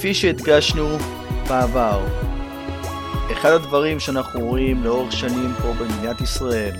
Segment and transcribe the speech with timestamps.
[0.00, 0.88] כפי שהדגשנו
[1.48, 2.06] בעבר,
[3.32, 6.74] אחד הדברים שאנחנו רואים לאורך שנים פה במדינת ישראל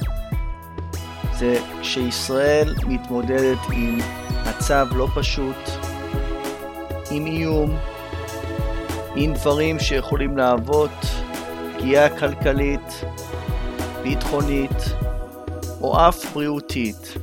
[1.38, 3.98] זה שישראל מתמודדת עם
[4.48, 5.56] מצב לא פשוט,
[7.10, 7.76] עם איום,
[9.16, 11.04] עם דברים שיכולים להוות
[11.78, 13.04] פגיעה כלכלית,
[14.02, 14.94] ביטחונית
[15.80, 17.14] או אף בריאותית.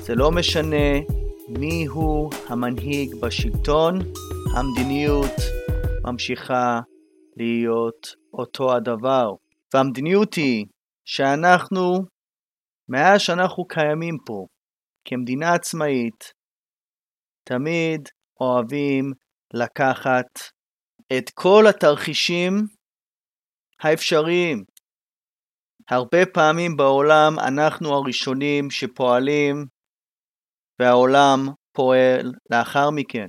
[0.00, 1.17] זה לא משנה
[1.50, 3.94] מי הוא המנהיג בשלטון,
[4.56, 5.36] המדיניות
[6.04, 6.80] ממשיכה
[7.36, 9.30] להיות אותו הדבר.
[9.74, 10.66] והמדיניות היא
[11.04, 11.98] שאנחנו,
[12.88, 14.46] מאז שאנחנו קיימים פה,
[15.04, 16.32] כמדינה עצמאית,
[17.44, 18.08] תמיד
[18.40, 19.12] אוהבים
[19.54, 20.38] לקחת
[21.18, 22.54] את כל התרחישים
[23.80, 24.64] האפשריים.
[25.90, 29.77] הרבה פעמים בעולם אנחנו הראשונים שפועלים
[30.80, 31.38] והעולם
[31.72, 33.28] פועל לאחר מכן.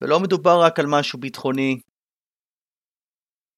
[0.00, 1.74] ולא מדובר רק על משהו ביטחוני,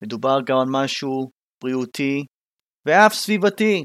[0.03, 1.31] מדובר גם על משהו
[1.63, 2.25] בריאותי
[2.87, 3.83] ואף סביבתי.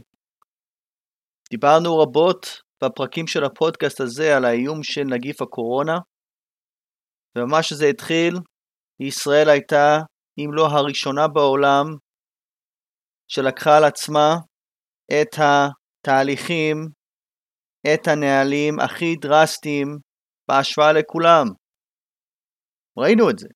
[1.49, 2.45] דיברנו רבות
[2.83, 5.97] בפרקים של הפודקאסט הזה על האיום של נגיף הקורונה,
[7.35, 8.33] וממש שזה התחיל,
[8.99, 9.97] ישראל הייתה,
[10.37, 11.85] אם לא הראשונה בעולם,
[13.27, 14.35] שלקחה על עצמה
[15.11, 16.75] את התהליכים,
[17.87, 19.97] את הנהלים הכי דרסטיים
[20.47, 21.45] בהשוואה לכולם.
[22.97, 23.47] ראינו את זה.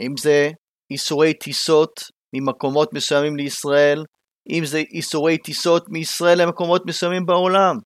[0.00, 0.48] אם זה
[0.90, 1.92] איסורי טיסות
[2.34, 4.04] ממקומות מסוימים לישראל,
[4.48, 7.76] אם זה איסורי טיסות מישראל למקומות מסוימים בעולם.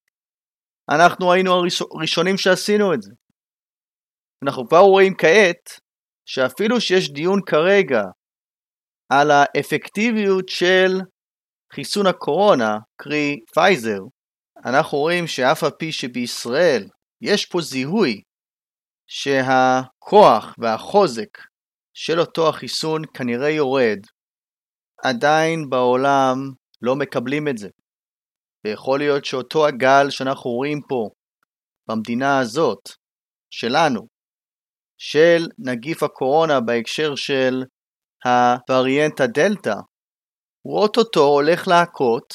[0.91, 1.51] אנחנו היינו
[1.97, 3.11] הראשונים שעשינו את זה.
[4.45, 5.81] אנחנו כבר רואים כעת
[6.29, 8.03] שאפילו שיש דיון כרגע
[9.12, 10.91] על האפקטיביות של
[11.75, 14.00] חיסון הקורונה, קרי פייזר,
[14.65, 16.89] אנחנו רואים שאף על פי שבישראל
[17.21, 18.23] יש פה זיהוי
[19.06, 21.39] שהכוח והחוזק
[21.95, 23.99] של אותו החיסון כנראה יורד,
[25.05, 26.37] עדיין בעולם
[26.83, 27.69] לא מקבלים את זה.
[28.65, 31.09] ויכול להיות שאותו הגל שאנחנו רואים פה
[31.89, 32.89] במדינה הזאת,
[33.51, 34.06] שלנו,
[34.99, 37.62] של נגיף הקורונה בהקשר של
[38.25, 39.75] הווריאנט הדלתא,
[40.62, 42.34] הוא אוטוטו הולך להכות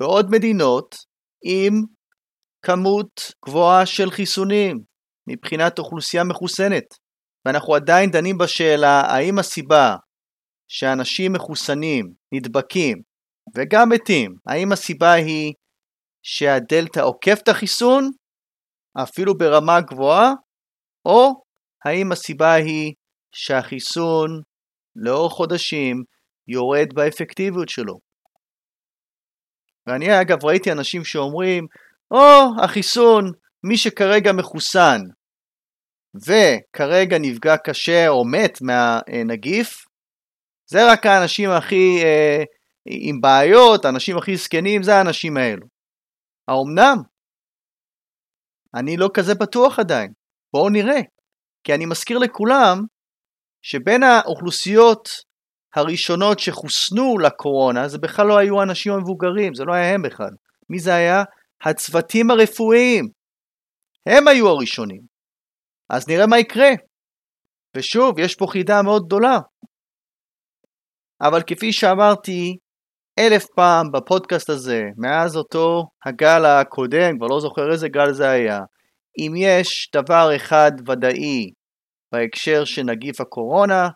[0.00, 0.96] בעוד מדינות
[1.44, 1.72] עם
[2.62, 4.78] כמות גבוהה של חיסונים
[5.28, 6.84] מבחינת אוכלוסייה מחוסנת.
[7.46, 9.96] ואנחנו עדיין דנים בשאלה האם הסיבה
[10.68, 12.96] שאנשים מחוסנים, נדבקים
[13.56, 15.52] וגם מתים, האם הסיבה היא
[16.22, 18.10] שהדלתא עוקף את החיסון,
[19.02, 20.32] אפילו ברמה גבוהה,
[21.04, 21.42] או
[21.84, 22.92] האם הסיבה היא
[23.34, 24.40] שהחיסון
[24.96, 26.02] לאורך חודשים
[26.48, 28.05] יורד באפקטיביות שלו.
[29.86, 31.66] ואני אגב ראיתי אנשים שאומרים,
[32.10, 33.32] או, oh, החיסון,
[33.64, 35.00] מי שכרגע מחוסן
[36.16, 39.84] וכרגע נפגע קשה או מת מהנגיף,
[40.70, 42.42] זה רק האנשים הכי אה,
[42.86, 45.66] עם בעיות, האנשים הכי זקנים, זה האנשים האלו.
[46.48, 46.96] האומנם?
[48.74, 50.12] אני לא כזה בטוח עדיין.
[50.52, 51.00] בואו נראה.
[51.64, 52.78] כי אני מזכיר לכולם
[53.62, 55.08] שבין האוכלוסיות
[55.76, 60.30] הראשונות שחוסנו לקורונה, זה בכלל לא היו האנשים המבוגרים, זה לא היה הם בכלל.
[60.70, 61.24] מי זה היה?
[61.62, 63.08] הצוותים הרפואיים.
[64.06, 65.00] הם היו הראשונים.
[65.90, 66.70] אז נראה מה יקרה.
[67.76, 69.38] ושוב, יש פה חידה מאוד גדולה.
[71.20, 72.56] אבל כפי שאמרתי
[73.18, 78.60] אלף פעם בפודקאסט הזה, מאז אותו הגל הקודם, כבר לא זוכר איזה גל זה היה,
[79.18, 81.50] אם יש דבר אחד ודאי
[82.12, 83.88] בהקשר של נגיף הקורונה,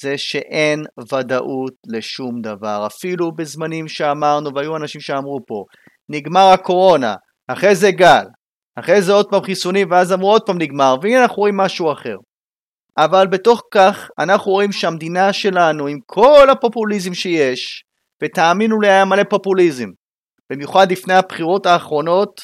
[0.00, 2.86] זה שאין ודאות לשום דבר.
[2.86, 5.64] אפילו בזמנים שאמרנו, והיו אנשים שאמרו פה,
[6.08, 7.14] נגמר הקורונה,
[7.48, 8.24] אחרי זה גל,
[8.76, 12.16] אחרי זה עוד פעם חיסונים, ואז אמרו עוד פעם נגמר, והנה אנחנו רואים משהו אחר.
[12.98, 17.84] אבל בתוך כך, אנחנו רואים שהמדינה שלנו, עם כל הפופוליזם שיש,
[18.22, 19.88] ותאמינו לי היה מלא פופוליזם,
[20.50, 22.40] במיוחד לפני הבחירות האחרונות,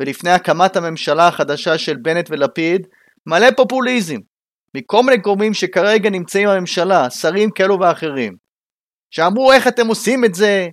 [0.00, 2.86] ולפני הקמת הממשלה החדשה של בנט ולפיד,
[3.26, 4.16] מלא פופוליזם.
[4.76, 8.36] מכל מיני גורמים שכרגע נמצאים בממשלה, שרים כאלו ואחרים,
[9.10, 10.68] שאמרו איך אתם עושים את זה,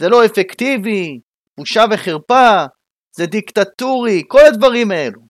[0.00, 1.20] זה לא אפקטיבי,
[1.58, 2.64] בושה וחרפה,
[3.16, 5.20] זה דיקטטורי, כל הדברים האלו.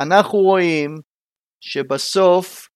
[0.00, 0.90] אנחנו רואים
[1.60, 2.68] שבסוף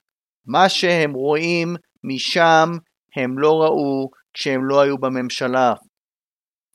[0.47, 2.69] מה שהם רואים משם
[3.17, 5.75] הם לא ראו כשהם לא היו בממשלה.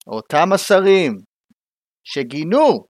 [0.08, 1.18] אותם השרים
[2.04, 2.86] שגינו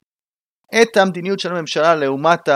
[0.82, 2.50] את המדיניות של הממשלה לעומת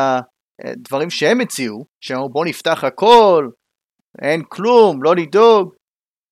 [0.59, 3.49] הדברים שהם הציעו, שאמרו בואו נפתח הכל,
[4.21, 5.73] אין כלום, לא לדאוג,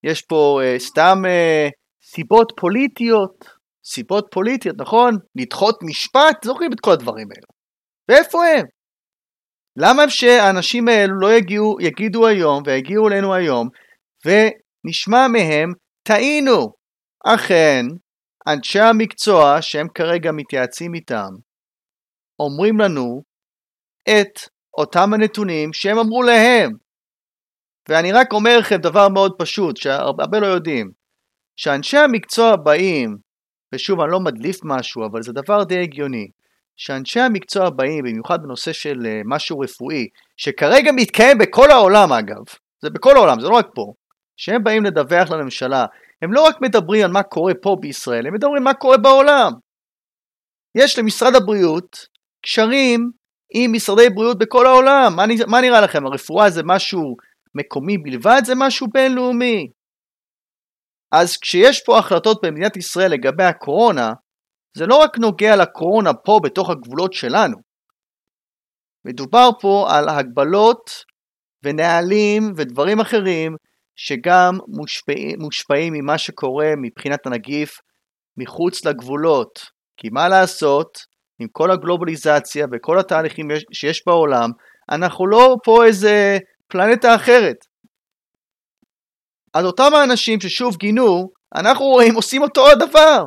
[0.03, 1.71] יש פה uh, סתם uh,
[2.15, 3.45] סיבות פוליטיות,
[3.85, 5.17] סיבות פוליטיות, נכון?
[5.35, 7.47] לדחות משפט, זוכרים את כל הדברים האלו.
[8.09, 8.65] ואיפה הם?
[9.77, 13.67] למה שהאנשים האלו לא יגיעו, יגידו היום ויגיעו אלינו היום
[14.25, 15.73] ונשמע מהם,
[16.07, 16.73] טעינו.
[17.25, 17.85] אכן,
[18.47, 21.29] אנשי המקצוע שהם כרגע מתייעצים איתם,
[22.39, 23.21] אומרים לנו
[24.09, 24.39] את
[24.77, 26.71] אותם הנתונים שהם אמרו להם.
[27.89, 30.91] ואני רק אומר לכם דבר מאוד פשוט, שהרבה לא יודעים,
[31.55, 33.17] שאנשי המקצוע באים,
[33.73, 36.27] ושוב אני לא מדליף משהו, אבל זה דבר די הגיוני,
[36.77, 40.07] שאנשי המקצוע באים, במיוחד בנושא של אה, משהו רפואי,
[40.37, 42.43] שכרגע מתקיים בכל העולם אגב,
[42.81, 43.93] זה בכל העולם, זה לא רק פה,
[44.37, 45.85] שהם באים לדווח לממשלה,
[46.21, 49.51] הם לא רק מדברים על מה קורה פה בישראל, הם מדברים מה קורה בעולם.
[50.75, 51.97] יש למשרד הבריאות
[52.45, 53.11] קשרים
[53.53, 55.13] עם משרדי בריאות בכל העולם.
[55.15, 56.05] מה, מה נראה לכם?
[56.05, 57.15] הרפואה זה משהו
[57.55, 58.41] מקומי בלבד?
[58.45, 59.67] זה משהו בינלאומי.
[61.11, 64.13] אז כשיש פה החלטות במדינת ישראל לגבי הקורונה,
[64.77, 67.57] זה לא רק נוגע לקורונה פה בתוך הגבולות שלנו.
[69.05, 70.89] מדובר פה על הגבלות
[71.63, 73.55] ונהלים ודברים אחרים
[73.95, 77.77] שגם מושפעים, מושפעים ממה שקורה מבחינת הנגיף
[78.37, 79.59] מחוץ לגבולות.
[79.97, 80.97] כי מה לעשות,
[81.41, 84.49] עם כל הגלובליזציה וכל התהליכים שיש בעולם,
[84.91, 87.65] אנחנו לא פה איזה פלנטה אחרת.
[89.53, 93.25] אז אותם האנשים ששוב גינו, אנחנו רואים עושים אותו הדבר.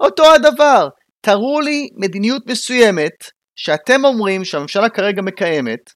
[0.00, 0.88] אותו הדבר.
[1.20, 3.24] תראו לי מדיניות מסוימת
[3.56, 5.90] שאתם אומרים שהממשלה כרגע מקיימת,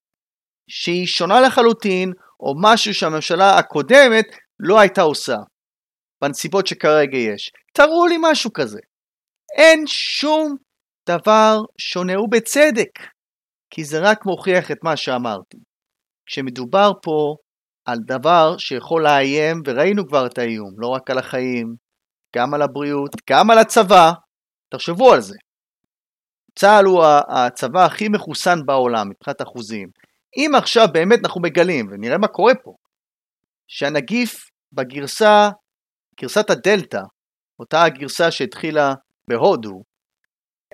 [0.71, 4.27] שהיא שונה לחלוטין, או משהו שהממשלה הקודמת
[4.61, 5.37] לא הייתה עושה,
[6.23, 7.51] בנסיבות שכרגע יש.
[7.73, 8.81] תראו לי משהו כזה.
[9.57, 10.57] אין שום
[11.09, 12.99] דבר שונה, ובצדק,
[13.71, 15.59] כי זה רק מוכיח את מה שאמרתי.
[16.27, 17.37] כשמדובר פה
[17.85, 21.75] על דבר שיכול לאיים, וראינו כבר את האיום, לא רק על החיים,
[22.37, 24.13] גם על הבריאות, גם על הצבא,
[24.73, 25.37] תחשבו על זה.
[26.59, 29.89] צה"ל הוא הצבא הכי מחוסן בעולם מבחינת אחוזים.
[30.37, 32.75] אם עכשיו באמת אנחנו מגלים, ונראה מה קורה פה,
[33.69, 35.49] שהנגיף בגרסה,
[36.21, 37.03] גרסת הדלתא,
[37.61, 38.95] אותה הגרסה שהתחילה
[39.29, 39.83] בהודו,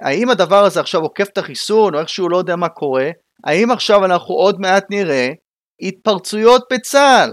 [0.00, 3.10] האם הדבר הזה עכשיו עוקף את החיסון, או איכשהו לא יודע מה קורה,
[3.44, 5.28] האם עכשיו אנחנו עוד מעט נראה
[5.80, 7.30] התפרצויות בצה"ל,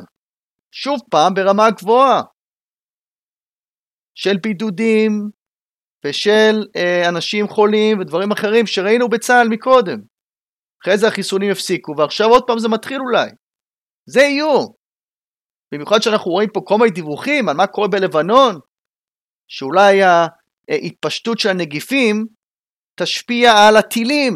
[0.71, 2.21] שוב פעם ברמה גבוהה,
[4.15, 5.11] של בידודים
[6.05, 9.99] ושל אה, אנשים חולים ודברים אחרים שראינו בצה"ל מקודם.
[10.83, 13.29] אחרי זה החיסונים הפסיקו, ועכשיו עוד פעם זה מתחיל אולי.
[14.09, 14.65] זה איום.
[15.73, 18.59] במיוחד שאנחנו רואים פה כל מיני דיווחים על מה קורה בלבנון,
[19.47, 20.01] שאולי
[20.69, 22.25] ההתפשטות של הנגיפים
[22.99, 24.33] תשפיע על הטילים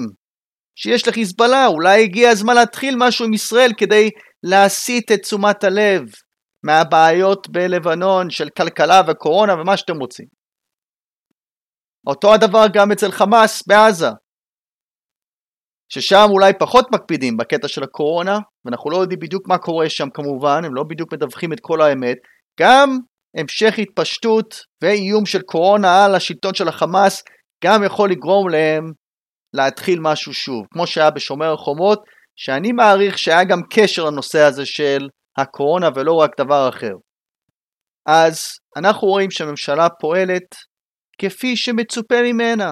[0.76, 4.10] שיש לחיזבאללה, אולי הגיע הזמן להתחיל משהו עם ישראל כדי
[4.44, 6.02] להסיט את תשומת הלב
[6.64, 10.26] מהבעיות בלבנון של כלכלה וקורונה ומה שאתם רוצים.
[12.08, 14.10] אותו הדבר גם אצל חמאס בעזה,
[15.90, 20.66] ששם אולי פחות מקפידים בקטע של הקורונה, ואנחנו לא יודעים בדיוק מה קורה שם כמובן,
[20.66, 22.18] הם לא בדיוק מדווחים את כל האמת,
[22.60, 22.98] גם
[23.38, 27.24] המשך התפשטות ואיום של קורונה על השלטון של החמאס
[27.64, 28.92] גם יכול לגרום להם
[29.54, 32.04] להתחיל משהו שוב, כמו שהיה בשומר החומות,
[32.36, 36.94] שאני מעריך שהיה גם קשר לנושא הזה של הקורונה ולא רק דבר אחר.
[38.06, 38.40] אז
[38.78, 40.56] אנחנו רואים שהממשלה פועלת
[41.22, 42.72] כפי שמצופה ממנה.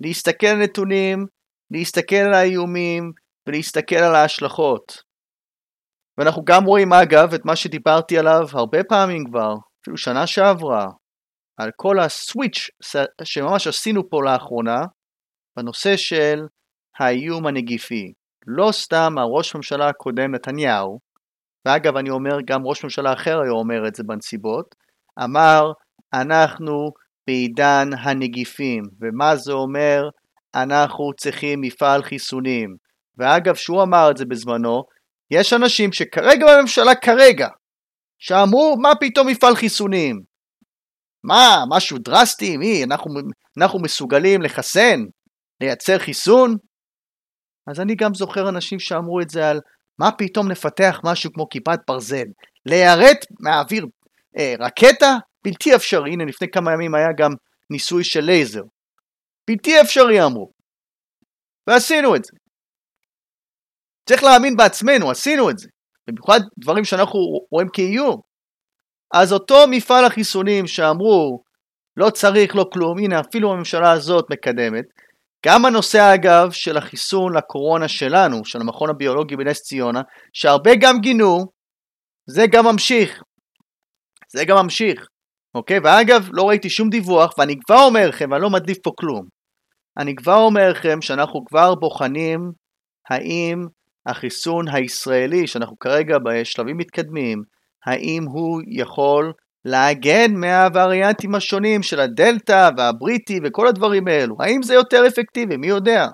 [0.00, 1.26] להסתכל על נתונים,
[1.70, 3.12] להסתכל על האיומים
[3.48, 5.02] ולהסתכל על ההשלכות.
[6.18, 10.86] ואנחנו גם רואים אגב את מה שדיברתי עליו הרבה פעמים כבר, אפילו שנה שעברה,
[11.56, 12.70] על כל הסוויץ'
[13.24, 14.84] שממש עשינו פה לאחרונה
[15.56, 16.46] בנושא של
[16.98, 18.12] האיום הנגיפי.
[18.46, 20.98] לא סתם הראש ממשלה הקודם נתניהו,
[21.66, 24.74] ואגב אני אומר גם ראש ממשלה אחר היום אומר את זה בנסיבות,
[25.24, 25.72] אמר
[26.14, 26.90] אנחנו
[27.26, 30.02] בעידן הנגיפים, ומה זה אומר?
[30.54, 32.76] אנחנו צריכים מפעל חיסונים.
[33.18, 34.82] ואגב, שהוא אמר את זה בזמנו,
[35.30, 37.48] יש אנשים שכרגע בממשלה כרגע,
[38.18, 40.33] שאמרו מה פתאום מפעל חיסונים?
[41.24, 42.56] מה, משהו דרסטי?
[42.56, 43.14] מי, אנחנו,
[43.58, 45.00] אנחנו מסוגלים לחסן?
[45.60, 46.56] לייצר חיסון?
[47.66, 49.60] אז אני גם זוכר אנשים שאמרו את זה על
[49.98, 52.26] מה פתאום נפתח משהו כמו כיפת ברזל?
[52.66, 53.86] ליירט מהאוויר
[54.38, 55.16] אה, רקטה?
[55.44, 56.12] בלתי אפשרי.
[56.12, 57.30] הנה לפני כמה ימים היה גם
[57.70, 58.62] ניסוי של לייזר.
[59.50, 60.52] בלתי אפשרי אמרו.
[61.66, 62.32] ועשינו את זה.
[64.08, 65.68] צריך להאמין בעצמנו, עשינו את זה.
[66.06, 68.20] במיוחד דברים שאנחנו רואים כאיום.
[69.14, 71.42] אז אותו מפעל החיסונים שאמרו
[71.96, 74.84] לא צריך, לא כלום, הנה אפילו הממשלה הזאת מקדמת.
[75.46, 80.02] גם הנושא אגב של החיסון לקורונה שלנו, של המכון הביולוגי בנס ציונה,
[80.32, 81.46] שהרבה גם גינו,
[82.26, 83.22] זה גם ממשיך.
[84.32, 85.06] זה גם ממשיך.
[85.54, 85.78] אוקיי?
[85.84, 89.26] ואגב, לא ראיתי שום דיווח, ואני כבר אומר לכם, ואני לא מדליף פה כלום.
[89.98, 92.52] אני כבר אומר לכם שאנחנו כבר בוחנים
[93.10, 93.66] האם
[94.06, 97.53] החיסון הישראלי, שאנחנו כרגע בשלבים מתקדמים,
[97.86, 99.32] האם הוא יכול
[99.64, 104.36] להגן מהווריאנטים השונים של הדלתא והבריטי וכל הדברים האלו.
[104.40, 105.56] האם זה יותר אפקטיבי?
[105.56, 106.06] מי יודע?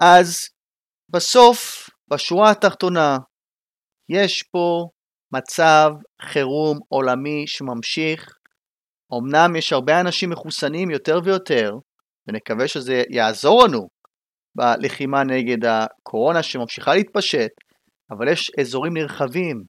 [0.00, 0.48] אז
[1.08, 3.18] בסוף, בשורה התחתונה,
[4.08, 4.88] יש פה
[5.32, 5.90] מצב
[6.22, 8.26] חירום עולמי שממשיך.
[9.12, 11.72] אמנם יש הרבה אנשים מחוסנים יותר ויותר,
[12.28, 13.88] ונקווה שזה יעזור לנו
[14.56, 17.50] בלחימה נגד הקורונה שממשיכה להתפשט,
[18.10, 19.62] אבל יש אזורים נרחבים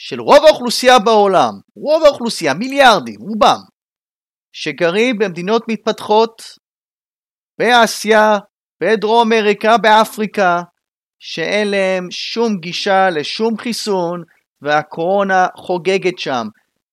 [0.00, 3.60] של רוב האוכלוסייה בעולם, רוב האוכלוסייה, מיליארדים, רובם,
[4.52, 6.42] שגרים במדינות מתפתחות
[7.58, 8.38] באסיה,
[8.82, 10.62] בדרום אמריקה, באפריקה,
[11.18, 14.22] שאין להם שום גישה לשום חיסון
[14.62, 16.46] והקורונה חוגגת שם.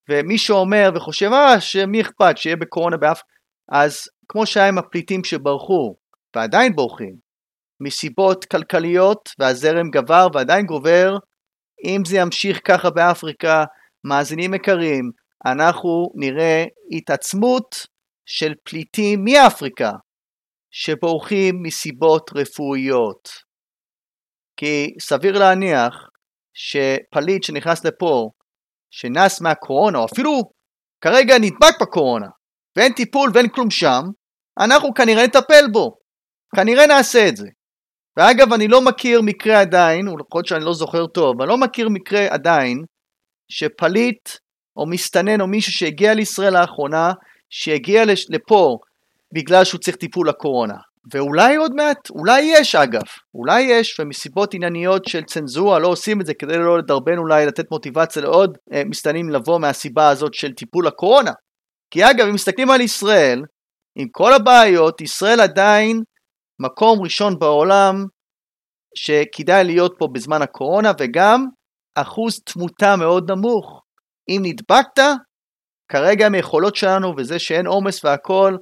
[0.09, 3.33] ומי שאומר וחושב, אה, שמי אכפת, שיהיה בקורונה באפריקה,
[3.71, 5.95] אז כמו שהיה עם הפליטים שברחו,
[6.35, 7.15] ועדיין בורחים,
[7.83, 11.17] מסיבות כלכליות, והזרם גבר ועדיין גובר,
[11.85, 13.63] אם זה ימשיך ככה באפריקה,
[14.03, 15.11] מאזינים יקרים,
[15.45, 17.75] אנחנו נראה התעצמות
[18.25, 19.91] של פליטים מאפריקה,
[20.71, 23.29] שבורחים מסיבות רפואיות.
[24.57, 26.09] כי סביר להניח
[26.53, 28.29] שפליט שנכנס לפה,
[28.91, 30.41] שנס מהקורונה, או אפילו
[31.01, 32.27] כרגע נדבק בקורונה,
[32.77, 34.01] ואין טיפול ואין כלום שם,
[34.59, 35.97] אנחנו כנראה נטפל בו.
[36.55, 37.47] כנראה נעשה את זה.
[38.17, 42.25] ואגב, אני לא מכיר מקרה עדיין, להיות שאני לא זוכר טוב, אני לא מכיר מקרה
[42.29, 42.83] עדיין,
[43.51, 44.29] שפליט
[44.77, 47.11] או מסתנן או מישהו שהגיע לישראל לאחרונה,
[47.49, 48.77] שהגיע לפה
[49.33, 50.75] בגלל שהוא צריך טיפול לקורונה.
[51.13, 53.01] ואולי עוד מעט, אולי יש אגב,
[53.35, 57.71] אולי יש, ומסיבות ענייניות של צנזורה לא עושים את זה כדי לא לדרבן אולי לתת
[57.71, 61.31] מוטיבציה לעוד אה, מסתננים לבוא מהסיבה הזאת של טיפול לקורונה.
[61.91, 63.41] כי אגב, אם מסתכלים על ישראל,
[63.95, 66.01] עם כל הבעיות, ישראל עדיין
[66.59, 68.05] מקום ראשון בעולם
[68.95, 71.45] שכדאי להיות פה בזמן הקורונה, וגם
[71.95, 73.81] אחוז תמותה מאוד נמוך.
[74.29, 75.01] אם נדבקת,
[75.91, 78.57] כרגע עם היכולות שלנו וזה שאין עומס והכל,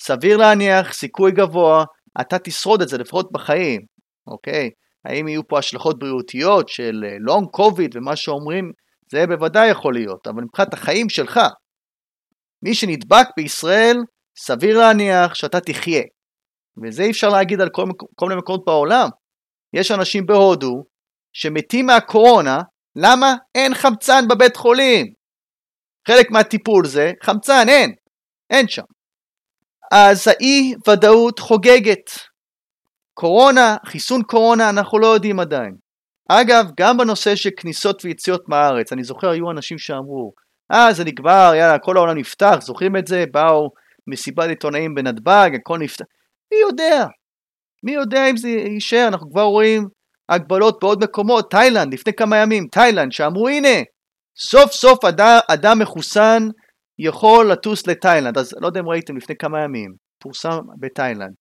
[0.00, 1.84] סביר להניח, סיכוי גבוה,
[2.20, 3.80] אתה תשרוד את זה לפחות בחיים,
[4.26, 4.70] אוקיי?
[5.04, 8.72] האם יהיו פה השלכות בריאותיות של לונג אה, קוביד ומה שאומרים,
[9.10, 11.40] זה בוודאי יכול להיות, אבל מבחינת החיים שלך,
[12.62, 13.96] מי שנדבק בישראל,
[14.38, 16.02] סביר להניח שאתה תחיה.
[16.82, 17.84] וזה אי אפשר להגיד על כל,
[18.16, 19.08] כל מיני מקומות בעולם.
[19.72, 20.84] יש אנשים בהודו
[21.32, 22.58] שמתים מהקורונה,
[22.96, 23.34] למה?
[23.54, 25.06] אין חמצן בבית חולים.
[26.08, 27.94] חלק מהטיפול זה חמצן, אין,
[28.50, 28.82] אין שם.
[29.92, 32.10] אז האי ודאות חוגגת.
[33.14, 35.76] קורונה, חיסון קורונה, אנחנו לא יודעים עדיין.
[36.28, 40.32] אגב, גם בנושא של כניסות ויציאות מהארץ, אני זוכר היו אנשים שאמרו,
[40.72, 43.24] אה זה נגמר, יאללה, כל העולם נפתח, זוכרים את זה?
[43.32, 43.70] באו
[44.06, 46.04] מסיבת עיתונאים בנתב"ג, הכל נפתח.
[46.52, 47.06] מי יודע?
[47.84, 49.08] מי יודע אם זה יישאר?
[49.08, 49.88] אנחנו כבר רואים
[50.28, 53.82] הגבלות בעוד מקומות, תאילנד, לפני כמה ימים, תאילנד, שאמרו הנה,
[54.38, 56.42] סוף סוף אדם, אדם מחוסן
[56.98, 61.34] יכול לטוס לתאילנד, אז לא יודע אם ראיתם לפני כמה ימים, פורסם בתאילנד.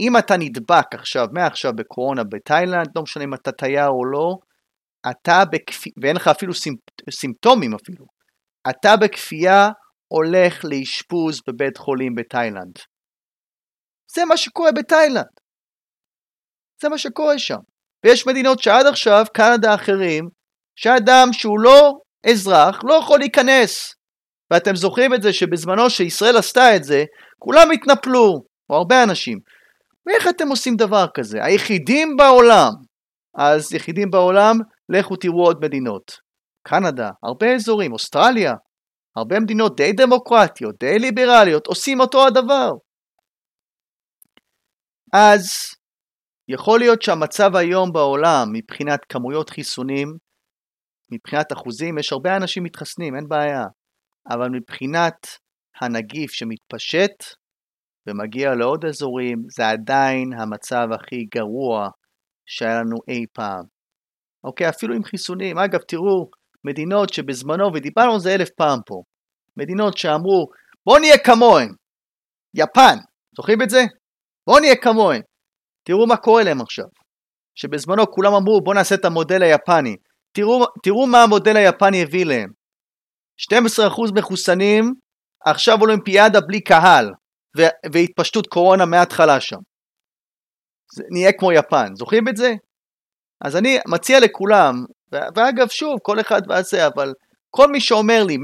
[0.00, 4.36] אם אתה נדבק עכשיו, מעכשיו בקורונה בתאילנד, לא משנה אם אתה תייר או לא,
[5.10, 6.78] אתה בכפייה, ואין לך אפילו סימפ...
[7.10, 8.06] סימפטומים אפילו,
[8.70, 9.68] אתה בכפייה
[10.08, 12.78] הולך לאשפוז בבית חולים בתאילנד.
[14.14, 15.26] זה מה שקורה בתאילנד.
[16.82, 17.58] זה מה שקורה שם.
[18.04, 20.28] ויש מדינות שעד עכשיו, קנדה אחרים,
[20.76, 21.92] שאדם שהוא לא
[22.30, 23.94] אזרח לא יכול להיכנס.
[24.50, 27.04] ואתם זוכרים את זה שבזמנו שישראל עשתה את זה,
[27.38, 29.38] כולם התנפלו, או הרבה אנשים.
[30.06, 31.44] ואיך אתם עושים דבר כזה?
[31.44, 32.70] היחידים בעולם.
[33.38, 34.56] אז יחידים בעולם,
[34.88, 36.12] לכו תראו עוד מדינות.
[36.62, 38.54] קנדה, הרבה אזורים, אוסטרליה,
[39.16, 42.72] הרבה מדינות די דמוקרטיות, די ליברליות, עושים אותו הדבר.
[45.18, 45.44] אז
[46.48, 50.08] יכול להיות שהמצב היום בעולם מבחינת כמויות חיסונים,
[51.12, 53.64] מבחינת אחוזים, יש הרבה אנשים מתחסנים, אין בעיה.
[54.30, 55.26] אבל מבחינת
[55.80, 57.16] הנגיף שמתפשט
[58.06, 61.88] ומגיע לעוד אזורים, זה עדיין המצב הכי גרוע
[62.46, 63.64] שהיה לנו אי פעם.
[64.44, 65.58] אוקיי, אפילו עם חיסונים.
[65.58, 66.30] אגב, תראו,
[66.64, 69.02] מדינות שבזמנו, ודיברנו על זה אלף פעם פה,
[69.56, 70.46] מדינות שאמרו,
[70.86, 71.68] בוא נהיה כמוהם.
[72.54, 72.96] יפן,
[73.36, 73.80] זוכרים את זה?
[74.46, 75.20] בוא נהיה כמוהם.
[75.84, 76.84] תראו מה קורה להם עכשיו.
[77.54, 79.96] שבזמנו כולם אמרו, בוא נעשה את המודל היפני.
[80.32, 82.48] תראו, תראו מה המודל היפני הביא להם.
[83.52, 84.94] 12% מחוסנים,
[85.44, 87.10] עכשיו אולימפיאדה בלי קהל,
[87.92, 89.58] והתפשטות קורונה מההתחלה שם.
[90.94, 92.52] זה נהיה כמו יפן, זוכרים את זה?
[93.44, 94.74] אז אני מציע לכולם,
[95.12, 97.12] ואגב שוב, כל אחד ועשה, אבל
[97.50, 98.40] כל מי שאומר לי 100%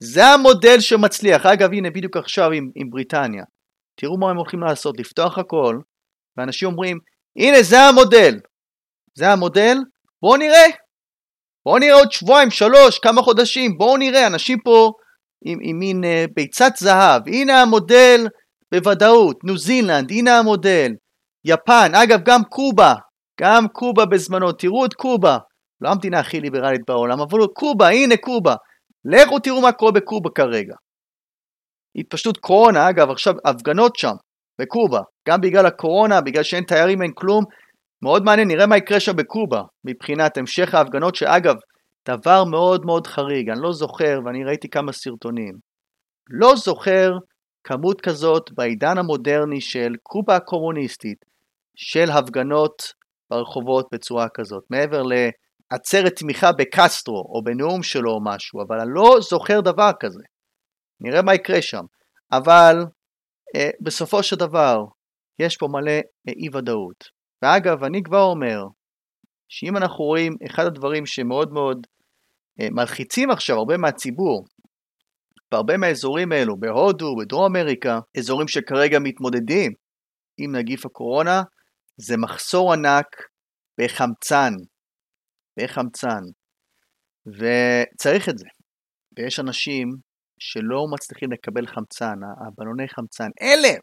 [0.00, 1.46] זה המודל שמצליח.
[1.46, 3.44] אגב, הנה בדיוק עכשיו עם, עם בריטניה.
[4.00, 5.78] תראו מה הם הולכים לעשות, לפתוח הכל,
[6.36, 6.98] ואנשים אומרים,
[7.38, 8.34] הנה זה המודל.
[9.14, 9.76] זה המודל,
[10.22, 10.66] בואו נראה.
[11.66, 14.92] בואו נראה עוד שבועיים, שלוש, כמה חודשים, בואו נראה, אנשים פה
[15.44, 17.22] עם, עם מין uh, ביצת זהב.
[17.28, 18.26] הנה המודל
[18.74, 20.92] בוודאות, ניו זילנד, הנה המודל.
[21.44, 22.94] יפן, אגב גם קובה,
[23.40, 25.38] גם קובה בזמנו, תראו את קובה.
[25.80, 28.54] לא המדינה הכי ליברלית בעולם, אבל קובה, הנה קובה.
[29.04, 30.74] לכו תראו מה קורה בקובה כרגע.
[31.96, 34.14] התפשטות קורונה, אגב, עכשיו הפגנות שם,
[34.60, 37.44] בקובה, גם בגלל הקורונה, בגלל שאין תיירים, אין כלום.
[38.02, 41.54] מאוד מעניין, נראה מה יקרה שם בקובה, מבחינת המשך ההפגנות, שאגב,
[42.08, 45.54] דבר מאוד מאוד חריג, אני לא זוכר, ואני ראיתי כמה סרטונים,
[46.30, 47.10] לא זוכר
[47.64, 51.24] כמות כזאת בעידן המודרני של קובה הקומוניסטית,
[51.76, 52.82] של הפגנות
[53.30, 59.16] ברחובות בצורה כזאת, מעבר לעצרת תמיכה בקסטרו או בנאום שלו או משהו, אבל אני לא
[59.20, 60.22] זוכר דבר כזה.
[61.00, 61.84] נראה מה יקרה שם.
[62.32, 62.76] אבל
[63.56, 64.84] אה, בסופו של דבר,
[65.38, 67.04] יש פה מלא אה, אי ודאות.
[67.42, 68.62] ואגב, אני כבר אומר,
[69.48, 71.86] שאם אנחנו רואים, אחד הדברים שמאוד מאוד
[72.60, 74.44] אה, מלחיצים עכשיו הרבה מהציבור,
[75.50, 79.72] בהרבה מהאזורים האלו, בהודו, בדרום אמריקה, אזורים שכרגע מתמודדים
[80.38, 81.42] עם נגיף הקורונה,
[81.96, 83.06] זה מחסור ענק
[83.80, 84.52] בחמצן,
[85.60, 86.22] בחמצן,
[87.26, 88.46] וצריך את זה.
[89.16, 89.88] ויש אנשים
[90.38, 92.14] שלא מצליחים לקבל חמצן,
[92.46, 93.78] הבלוני חמצן, אלה!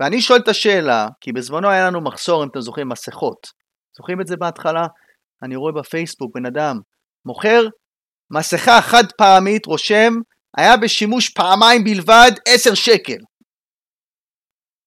[0.00, 3.46] ואני שואל את השאלה, כי בזמנו היה לנו מחסור, אם אתם זוכרים, מסכות.
[3.96, 4.86] זוכרים את זה בהתחלה?
[5.42, 6.76] אני רואה בפייסבוק בן אדם
[7.26, 7.62] מוכר
[8.30, 10.12] מסכה חד פעמית, רושם,
[10.56, 13.18] היה בשימוש פעמיים בלבד, 10 שקל.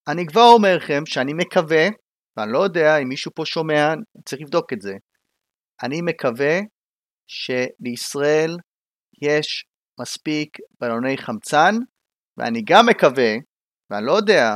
[0.07, 1.88] אני כבר אומר לכם שאני מקווה,
[2.38, 3.93] ואני לא יודע אם מישהו פה שומע,
[4.25, 4.93] צריך לבדוק את זה,
[5.84, 6.60] אני מקווה
[7.27, 8.58] שבישראל
[9.21, 9.65] יש
[9.99, 11.75] מספיק בלוני חמצן,
[12.38, 13.33] ואני גם מקווה,
[13.89, 14.55] ואני לא יודע,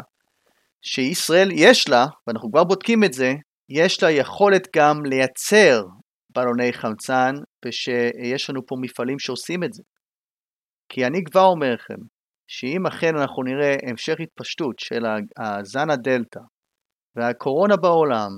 [0.81, 3.33] שישראל יש לה, ואנחנו כבר בודקים את זה,
[3.69, 5.83] יש לה יכולת גם לייצר
[6.35, 7.33] בלוני חמצן,
[7.65, 9.83] ושיש לנו פה מפעלים שעושים את זה.
[10.89, 12.01] כי אני כבר אומר לכם,
[12.47, 15.05] שאם אכן אנחנו נראה המשך התפשטות של
[15.37, 16.39] הזן הדלתא
[17.15, 18.29] והקורונה בעולם,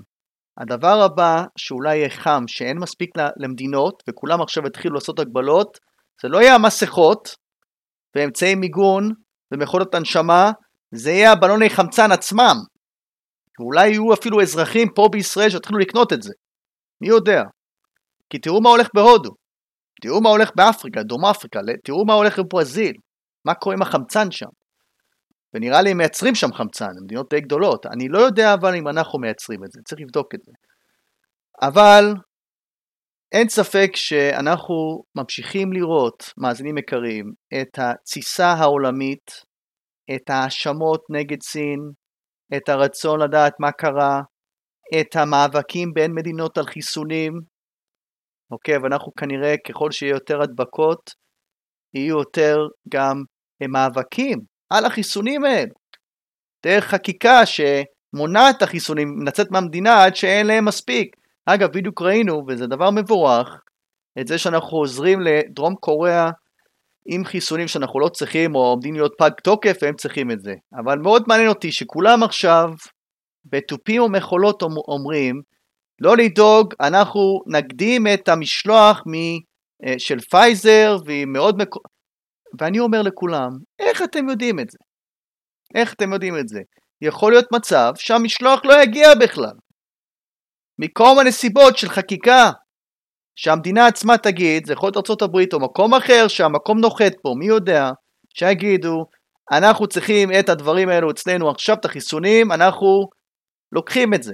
[0.58, 5.80] הדבר הבא שאולי יהיה חם, שאין מספיק למדינות, וכולם עכשיו יתחילו לעשות הגבלות,
[6.22, 7.36] זה לא יהיה המסכות
[8.16, 9.12] ואמצעי מיגון
[9.52, 10.52] ומכונות הנשמה,
[10.92, 12.56] זה יהיה הבלוני חמצן עצמם.
[13.60, 16.34] ואולי יהיו אפילו אזרחים פה בישראל שיתחילו לקנות את זה.
[17.02, 17.42] מי יודע?
[18.30, 19.30] כי תראו מה הולך בהודו,
[20.02, 22.94] תראו מה הולך באפריקה, דרום אפריקה, תראו מה הולך בברזיל,
[23.46, 24.50] מה קורה עם החמצן שם.
[25.54, 27.86] ונראה לי הם מייצרים שם חמצן, מדינות די גדולות.
[27.86, 30.52] אני לא יודע אבל אם אנחנו מייצרים את זה, צריך לבדוק את זה.
[31.62, 32.14] אבל
[33.36, 39.32] אין ספק שאנחנו ממשיכים לראות, מאזינים יקרים, את התסיסה העולמית,
[40.16, 41.80] את ההאשמות נגד סין,
[42.58, 44.22] את הרצון לדעת מה קרה,
[45.00, 47.34] את המאבקים בין מדינות על חיסונים,
[48.52, 51.12] אוקיי, ואנחנו כנראה ככל שיהיה יותר הדבקות,
[51.94, 52.58] יהיו יותר
[52.90, 53.24] גם
[53.72, 55.74] מאבקים על החיסונים האלו,
[56.66, 61.25] דרך חקיקה שמונעת את החיסונים לצאת מהמדינה עד שאין להם מספיק.
[61.46, 63.62] אגב, בדיוק ראינו, וזה דבר מבורך,
[64.20, 66.30] את זה שאנחנו עוזרים לדרום קוריאה
[67.06, 70.54] עם חיסונים שאנחנו לא צריכים, או עומדים להיות פג תוקף, והם צריכים את זה.
[70.74, 72.70] אבל מאוד מעניין אותי שכולם עכשיו,
[73.46, 75.42] בתופים ומחולות אומרים,
[76.02, 79.14] לא לדאוג, אנחנו נקדים את המשלוח מ,
[79.86, 81.70] אה, של פייזר, והיא מאוד מק...
[82.60, 84.78] ואני אומר לכולם, איך אתם יודעים את זה?
[85.76, 86.62] איך אתם יודעים את זה?
[87.02, 89.56] יכול להיות מצב שהמשלוח לא יגיע בכלל.
[90.80, 92.52] מכל מיני סיבות של חקיקה,
[93.36, 97.90] שהמדינה עצמה תגיד, זה יכול להיות ארה"ב או מקום אחר שהמקום נוחת פה, מי יודע,
[98.34, 99.06] שיגידו,
[99.52, 103.10] אנחנו צריכים את הדברים האלו אצלנו עכשיו, את החיסונים, אנחנו
[103.72, 104.34] לוקחים את זה.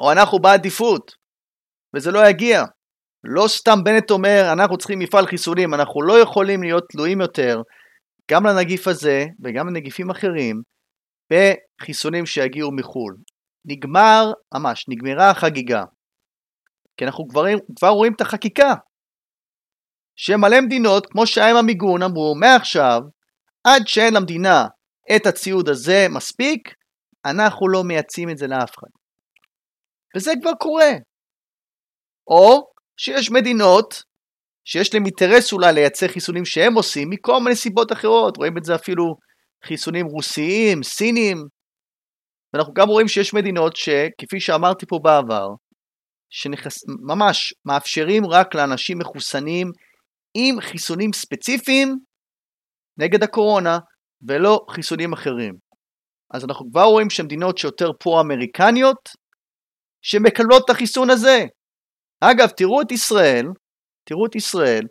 [0.00, 1.12] או אנחנו בעדיפות,
[1.96, 2.64] וזה לא יגיע.
[3.24, 7.62] לא סתם בנט אומר, אנחנו צריכים מפעל חיסונים, אנחנו לא יכולים להיות תלויים יותר,
[8.30, 10.62] גם לנגיף הזה וגם לנגיפים אחרים,
[11.32, 13.16] בחיסונים שיגיעו מחו"ל.
[13.64, 15.84] נגמר, ממש, נגמרה החגיגה.
[16.96, 17.44] כי אנחנו כבר,
[17.78, 18.74] כבר רואים את החקיקה.
[20.16, 23.00] שמלא מדינות, כמו שהיה עם המיגון, אמרו, מעכשיו,
[23.64, 24.66] עד שאין למדינה
[25.16, 26.74] את הציוד הזה מספיק,
[27.24, 28.88] אנחנו לא מייצאים את זה לאף אחד.
[30.16, 30.90] וזה כבר קורה.
[32.26, 34.02] או שיש מדינות
[34.64, 38.74] שיש להם אינטרס אולי לייצר חיסונים שהם עושים מכל מיני סיבות אחרות, רואים את זה
[38.74, 39.04] אפילו
[39.64, 41.36] חיסונים רוסיים, סינים,
[42.54, 45.48] ואנחנו גם רואים שיש מדינות שכפי שאמרתי פה בעבר,
[46.30, 49.70] שממש מאפשרים רק לאנשים מחוסנים
[50.34, 51.96] עם חיסונים ספציפיים
[52.98, 53.78] נגד הקורונה
[54.28, 55.54] ולא חיסונים אחרים.
[56.34, 59.08] אז אנחנו כבר רואים שמדינות שיותר פרו-אמריקניות
[60.02, 61.44] שמקבלות את החיסון הזה.
[62.20, 63.46] אגב, תראו את ישראל,
[64.04, 64.82] תראו את ישראל,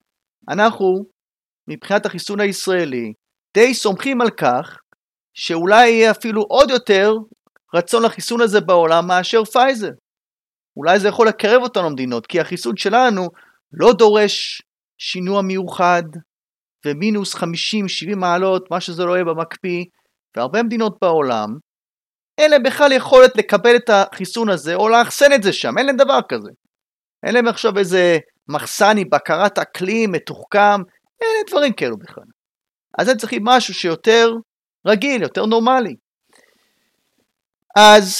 [0.49, 0.85] אנחנו
[1.69, 3.13] מבחינת החיסון הישראלי
[3.57, 4.77] די סומכים על כך
[5.33, 7.11] שאולי יהיה אפילו עוד יותר
[7.75, 9.91] רצון לחיסון הזה בעולם מאשר פייזר.
[10.77, 13.29] אולי זה יכול לקרב אותנו למדינות, כי החיסון שלנו
[13.73, 14.61] לא דורש
[14.97, 16.03] שינוע מיוחד
[16.85, 17.39] ומינוס 50-70
[18.15, 19.85] מעלות, מה שזה לא יהיה במקפיא,
[20.37, 21.49] והרבה מדינות בעולם,
[22.37, 25.97] אין להם בכלל יכולת לקבל את החיסון הזה או לאחסן את זה שם, אין להם
[25.97, 26.49] דבר כזה.
[27.25, 28.17] אין להם עכשיו איזה
[28.49, 30.81] מחסן עם בקרת אקלים מתוחכם,
[31.21, 32.23] אין להם דברים כאלו בכלל.
[32.99, 34.31] אז הם צריכים משהו שיותר
[34.87, 35.95] רגיל, יותר נורמלי.
[37.79, 38.15] אז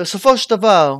[0.00, 0.92] בסופו של דבר,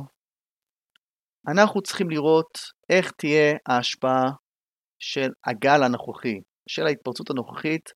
[1.47, 2.57] אנחנו צריכים לראות
[2.89, 4.23] איך תהיה ההשפעה
[4.99, 7.89] של הגל הנוכחי, של ההתפרצות הנוכחית,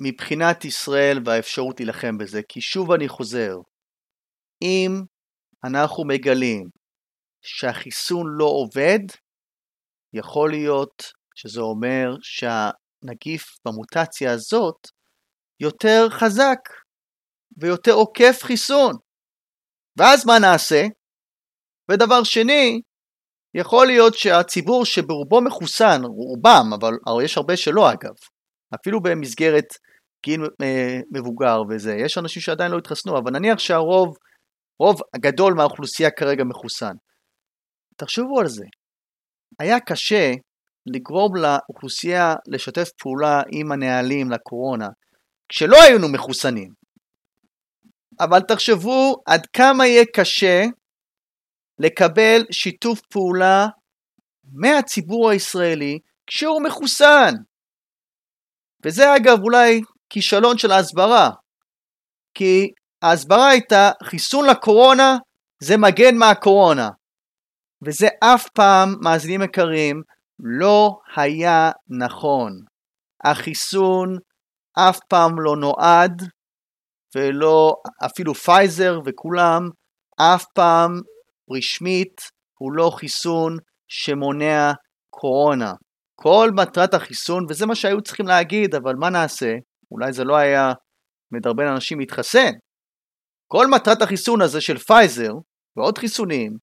[0.00, 2.40] מבחינת ישראל והאפשרות להילחם בזה.
[2.48, 3.56] כי שוב אני חוזר,
[4.62, 4.90] אם
[5.64, 6.68] אנחנו מגלים
[7.42, 9.00] שהחיסון לא עובד,
[10.12, 11.02] יכול להיות
[11.34, 14.88] שזה אומר שהנגיף במוטציה הזאת
[15.60, 16.58] יותר חזק
[17.56, 18.94] ויותר עוקף חיסון.
[19.98, 20.82] ואז מה נעשה?
[21.90, 22.80] ודבר שני,
[23.54, 26.92] יכול להיות שהציבור שברובו מחוסן, רובם, אבל
[27.24, 28.14] יש הרבה שלא אגב,
[28.74, 29.64] אפילו במסגרת
[30.24, 34.16] גיל אה, מבוגר וזה, יש אנשים שעדיין לא התחסנו, אבל נניח שהרוב,
[34.80, 36.92] רוב הגדול מהאוכלוסייה כרגע מחוסן.
[37.96, 38.64] תחשבו על זה,
[39.60, 40.32] היה קשה
[40.86, 44.88] לגרום לאוכלוסייה לשתף פעולה עם הנהלים לקורונה,
[45.48, 46.72] כשלא היינו מחוסנים.
[48.20, 50.64] אבל תחשבו עד כמה יהיה קשה
[51.78, 53.66] לקבל שיתוף פעולה
[54.52, 57.34] מהציבור הישראלי כשהוא מחוסן.
[58.84, 61.30] וזה אגב אולי כישלון של ההסברה,
[62.34, 62.70] כי
[63.02, 65.16] ההסברה הייתה חיסון לקורונה
[65.62, 66.88] זה מגן מהקורונה.
[67.84, 70.02] וזה אף פעם, מאזינים יקרים,
[70.38, 72.52] לא היה נכון.
[73.24, 74.18] החיסון
[74.72, 76.22] אף פעם לא נועד,
[77.16, 77.74] ולא,
[78.06, 79.68] אפילו פייזר וכולם,
[80.20, 81.00] אף פעם
[81.56, 82.20] רשמית
[82.58, 83.56] הוא לא חיסון
[83.88, 84.72] שמונע
[85.10, 85.72] קורונה.
[86.20, 89.54] כל מטרת החיסון, וזה מה שהיו צריכים להגיד, אבל מה נעשה?
[89.90, 90.72] אולי זה לא היה
[91.32, 92.50] מדרבן אנשים להתחסן.
[93.52, 95.32] כל מטרת החיסון הזה של פייזר
[95.76, 96.56] ועוד חיסונים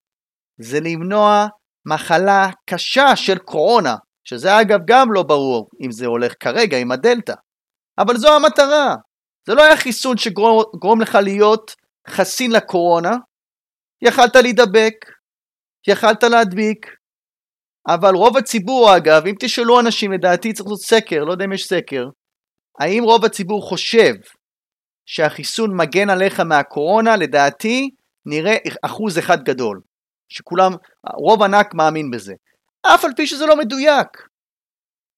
[0.61, 1.47] זה למנוע
[1.85, 7.33] מחלה קשה של קורונה, שזה אגב גם לא ברור אם זה הולך כרגע עם הדלתא.
[7.97, 8.95] אבל זו המטרה.
[9.47, 11.75] זה לא היה חיסון שגורם לך להיות
[12.07, 13.15] חסין לקורונה,
[14.01, 14.93] יכלת להידבק,
[15.87, 16.85] יכלת להדביק,
[17.87, 21.67] אבל רוב הציבור אגב, אם תשאלו אנשים, לדעתי צריך לעשות סקר, לא יודע אם יש
[21.67, 22.05] סקר,
[22.79, 24.13] האם רוב הציבור חושב
[25.05, 27.89] שהחיסון מגן עליך מהקורונה, לדעתי
[28.25, 28.55] נראה
[28.85, 29.81] אחוז אחד גדול,
[30.29, 30.71] שכולם,
[31.13, 32.33] רוב ענק מאמין בזה,
[32.81, 34.07] אף על פי שזה לא מדויק.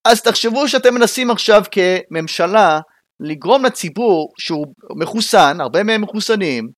[0.06, 2.80] אז תחשבו שאתם מנסים עכשיו כממשלה
[3.20, 4.66] לגרום לציבור שהוא
[5.02, 6.70] מחוסן, הרבה מהם מחוסנים,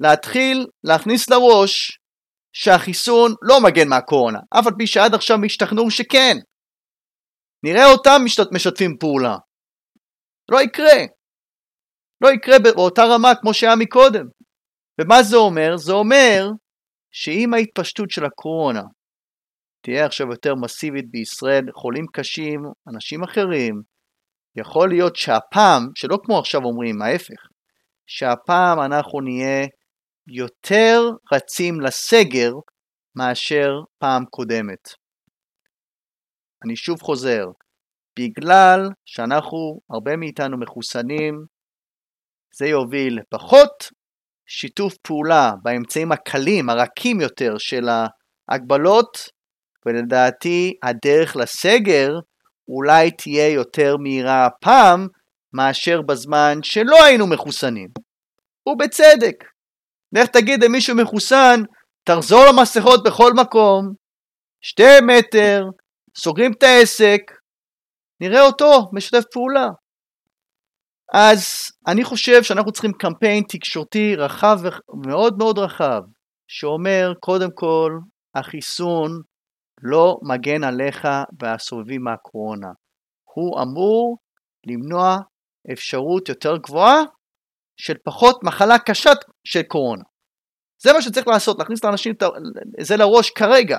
[0.00, 1.98] להתחיל להכניס לראש
[2.52, 6.36] שהחיסון לא מגן מהקורונה, אף על פי שעד עכשיו השתכנעו שכן.
[7.64, 8.42] נראה אותם משת...
[8.52, 9.36] משתפים פעולה.
[10.50, 10.98] לא יקרה.
[12.20, 14.26] לא יקרה באותה רמה כמו שהיה מקודם.
[15.00, 15.76] ומה זה אומר?
[15.76, 16.42] זה אומר
[17.12, 18.82] שאם ההתפשטות של הקורונה
[19.84, 23.82] תהיה עכשיו יותר מסיבית בישראל, חולים קשים, אנשים אחרים,
[24.56, 27.40] יכול להיות שהפעם, שלא כמו עכשיו אומרים, ההפך,
[28.06, 29.66] שהפעם אנחנו נהיה
[30.26, 31.00] יותר
[31.32, 32.52] רצים לסגר
[33.16, 34.88] מאשר פעם קודמת.
[36.64, 37.44] אני שוב חוזר,
[38.18, 41.34] בגלל שאנחנו, הרבה מאיתנו מחוסנים,
[42.58, 43.90] זה יוביל לפחות
[44.46, 47.84] שיתוף פעולה באמצעים הקלים, הרכים יותר של
[48.48, 49.18] ההגבלות,
[49.86, 52.10] ולדעתי הדרך לסגר
[52.68, 55.06] אולי תהיה יותר מהירה הפעם
[55.52, 57.88] מאשר בזמן שלא היינו מחוסנים.
[58.68, 59.44] ובצדק.
[60.12, 61.60] לך תגיד למישהו מחוסן,
[62.04, 63.92] תחזור למסכות בכל מקום,
[64.60, 65.64] שתי מטר,
[66.18, 67.20] סוגרים את העסק,
[68.20, 69.68] נראה אותו משתף פעולה.
[71.12, 71.42] אז
[71.86, 76.02] אני חושב שאנחנו צריכים קמפיין תקשורתי רחב ומאוד מאוד רחב,
[76.48, 77.92] שאומר קודם כל,
[78.34, 79.10] החיסון
[79.82, 81.08] לא מגן עליך
[81.42, 82.68] והסובבים מהקורונה.
[83.34, 84.18] הוא אמור
[84.66, 85.16] למנוע
[85.72, 87.02] אפשרות יותר גבוהה
[87.80, 89.10] של פחות מחלה קשה
[89.44, 90.02] של קורונה.
[90.82, 92.22] זה מה שצריך לעשות, להכניס לאנשים את
[92.80, 93.78] זה לראש כרגע.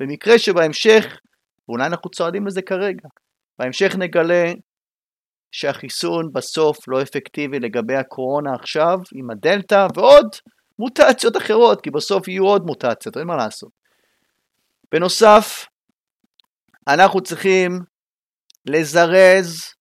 [0.00, 1.04] במקרה שבהמשך
[1.68, 3.08] ואולי אנחנו צועדים לזה כרגע.
[3.58, 4.52] בהמשך נגלה
[5.52, 10.26] שהחיסון בסוף לא אפקטיבי לגבי הקורונה עכשיו עם הדלתא ועוד
[10.78, 13.83] מוטציות אחרות, כי בסוף יהיו עוד מוטציות, אין מה לעשות.
[14.94, 15.66] בנוסף,
[16.88, 17.70] אנחנו צריכים
[18.66, 19.74] לזרז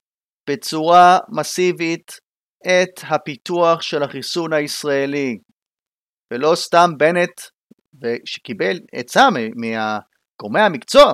[0.49, 2.11] בצורה מסיבית
[2.67, 5.37] את הפיתוח של החיסון הישראלי.
[6.33, 7.41] ולא סתם בנט,
[8.25, 11.13] שקיבל עצה מגורמי המקצוע,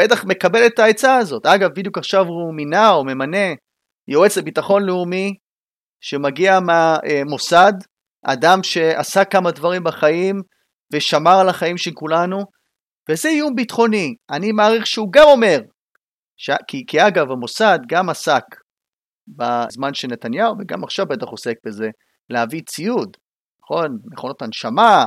[0.00, 1.46] בטח מקבל את העצה הזאת.
[1.46, 3.54] אגב, בדיוק עכשיו הוא מינה או ממנה
[4.08, 5.34] יועץ לביטחון לאומי
[6.00, 7.72] שמגיע מהמוסד,
[8.26, 10.36] אדם שעשה כמה דברים בחיים
[10.92, 12.59] ושמר על החיים של כולנו,
[13.10, 14.14] וזה איום ביטחוני.
[14.30, 15.58] אני מעריך שהוא גם אומר,
[16.36, 16.50] ש...
[16.68, 18.44] כי, כי אגב, המוסד גם עסק
[19.28, 21.88] בזמן של נתניהו, וגם עכשיו בטח עוסק בזה,
[22.30, 23.16] להביא ציוד,
[23.62, 23.98] נכון?
[24.12, 25.06] מכונות הנשמה,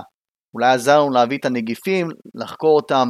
[0.53, 3.07] אולי עזר לנו להביא את הנגיפים, לחקור אותם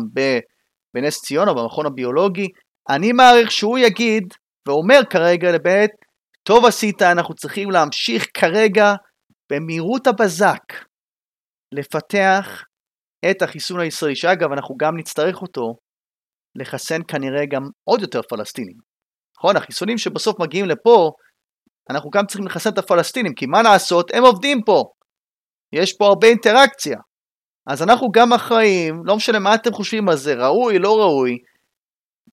[0.93, 2.47] בנס ציונה, במכון הביולוגי.
[2.89, 4.23] אני מעריך שהוא יגיד,
[4.67, 5.91] ואומר כרגע לבית,
[6.43, 8.93] טוב עשית, אנחנו צריכים להמשיך כרגע
[9.51, 10.63] במהירות הבזק
[11.71, 12.63] לפתח
[13.29, 15.75] את החיסון הישראלי, שאגב, אנחנו גם נצטרך אותו
[16.55, 18.77] לחסן כנראה גם עוד יותר פלסטינים.
[19.37, 19.55] נכון?
[19.55, 21.11] החיסונים שבסוף מגיעים לפה,
[21.89, 24.83] אנחנו גם צריכים לחסן את הפלסטינים, כי מה לעשות, הם עובדים פה.
[25.73, 26.97] יש פה הרבה אינטראקציה.
[27.67, 31.37] אז אנחנו גם אחראים, לא משנה מה אתם חושבים על זה, ראוי, לא ראוי,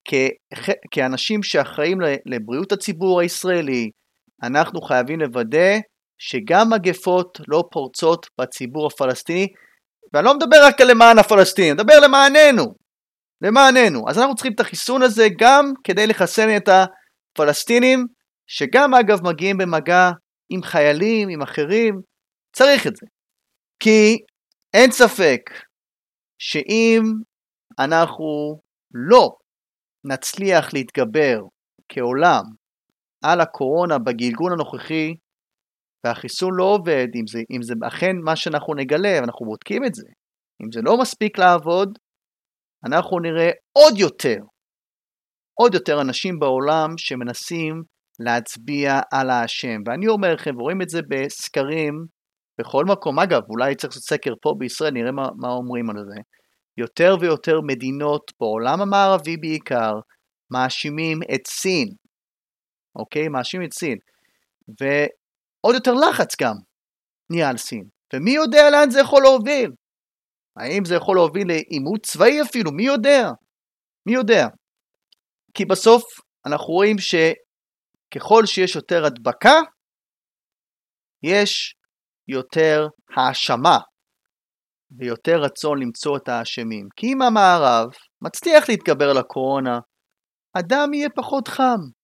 [0.05, 3.89] כ- כאנשים שאחראים לבריאות הציבור הישראלי,
[4.43, 5.79] אנחנו חייבים לוודא
[6.17, 9.47] שגם מגפות לא פורצות בציבור הפלסטיני,
[10.13, 12.65] ואני לא מדבר רק למען הפלסטינים, מדבר למעננו,
[13.41, 14.09] למעננו.
[14.09, 18.07] אז אנחנו צריכים את החיסון הזה גם כדי לחסן את הפלסטינים,
[18.47, 20.11] שגם אגב מגיעים במגע
[20.49, 22.01] עם חיילים, עם אחרים,
[22.55, 23.05] צריך את זה.
[23.79, 24.17] כי
[24.73, 25.41] אין ספק
[26.39, 27.01] שאם
[27.79, 28.59] אנחנו
[28.93, 29.29] לא
[30.03, 31.41] נצליח להתגבר
[31.89, 32.43] כעולם
[33.23, 35.15] על הקורונה בגלגול הנוכחי,
[36.03, 40.07] והחיסון לא עובד, אם זה, אם זה אכן מה שאנחנו נגלה, ואנחנו בודקים את זה,
[40.63, 41.97] אם זה לא מספיק לעבוד,
[42.85, 44.37] אנחנו נראה עוד יותר,
[45.59, 47.83] עוד יותר אנשים בעולם שמנסים
[48.19, 49.77] להצביע על האשם.
[49.85, 52.05] ואני אומר לכם, ורואים את זה בסקרים
[52.59, 56.21] בכל מקום, אגב, אולי צריך לעשות סקר פה בישראל, נראה מה, מה אומרים על זה.
[56.77, 59.93] יותר ויותר מדינות בעולם המערבי בעיקר,
[60.51, 61.87] מאשימים את סין,
[62.95, 63.27] אוקיי?
[63.27, 63.97] מאשימים את סין.
[65.63, 66.55] ועוד יותר לחץ גם
[67.31, 67.83] נהיה על סין.
[68.13, 69.71] ומי יודע לאן זה יכול להוביל?
[70.57, 72.71] האם זה יכול להוביל לעימות צבאי אפילו?
[72.71, 73.21] מי יודע?
[74.05, 74.47] מי יודע?
[75.53, 76.03] כי בסוף
[76.45, 79.57] אנחנו רואים שככל שיש יותר הדבקה,
[81.23, 81.75] יש
[82.27, 83.77] יותר האשמה
[84.97, 86.87] ויותר רצון למצוא את האשמים.
[86.95, 87.87] כי אם המערב
[88.21, 89.79] מצליח להתגבר על הקורונה,
[90.59, 92.00] אדם יהיה פחות חם.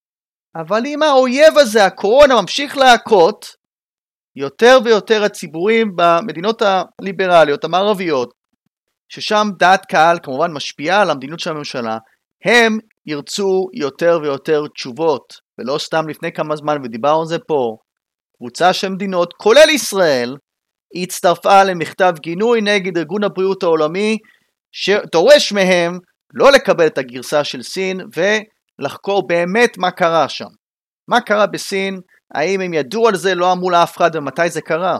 [0.61, 3.45] אבל אם האויב הזה, הקורונה, ממשיך להכות,
[4.35, 8.33] יותר ויותר הציבורים במדינות הליברליות, המערביות,
[9.09, 11.97] ששם דעת קהל כמובן משפיעה על המדיניות של הממשלה,
[12.45, 17.77] הם ירצו יותר ויותר תשובות, ולא סתם לפני כמה זמן, ודיברנו על זה פה,
[18.37, 20.35] קבוצה של מדינות, כולל ישראל,
[20.95, 24.17] הצטרפה למכתב גינוי נגד ארגון הבריאות העולמי,
[24.71, 25.99] שדורש מהם
[26.33, 28.01] לא לקבל את הגרסה של סין
[28.79, 30.49] ולחקור באמת מה קרה שם.
[31.07, 32.01] מה קרה בסין,
[32.35, 34.97] האם הם ידעו על זה, לא אמרו לאף אחד ומתי זה קרה.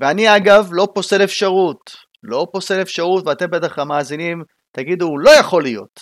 [0.00, 1.90] ואני אגב לא פוסל אפשרות,
[2.22, 6.00] לא פוסל אפשרות, ואתם בטח המאזינים תגידו, לא יכול להיות.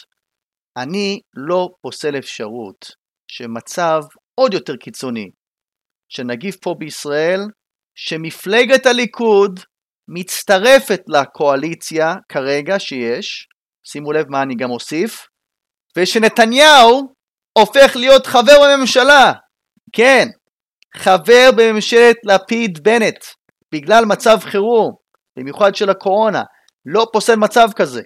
[0.77, 2.87] אני לא פוסל אפשרות
[3.31, 4.03] שמצב
[4.35, 5.31] עוד יותר קיצוני
[6.09, 7.41] של נגיף פה בישראל,
[7.95, 9.61] שמפלגת הליכוד
[10.09, 13.49] מצטרפת לקואליציה כרגע שיש,
[13.87, 15.27] שימו לב מה אני גם אוסיף,
[15.99, 17.15] ושנתניהו
[17.59, 19.33] הופך להיות חבר בממשלה.
[19.93, 20.29] כן,
[20.97, 23.25] חבר בממשלת לפיד-בנט,
[23.75, 24.95] בגלל מצב חירום,
[25.39, 26.43] במיוחד של הקורונה.
[26.87, 28.03] לא פוסל מצב כזה.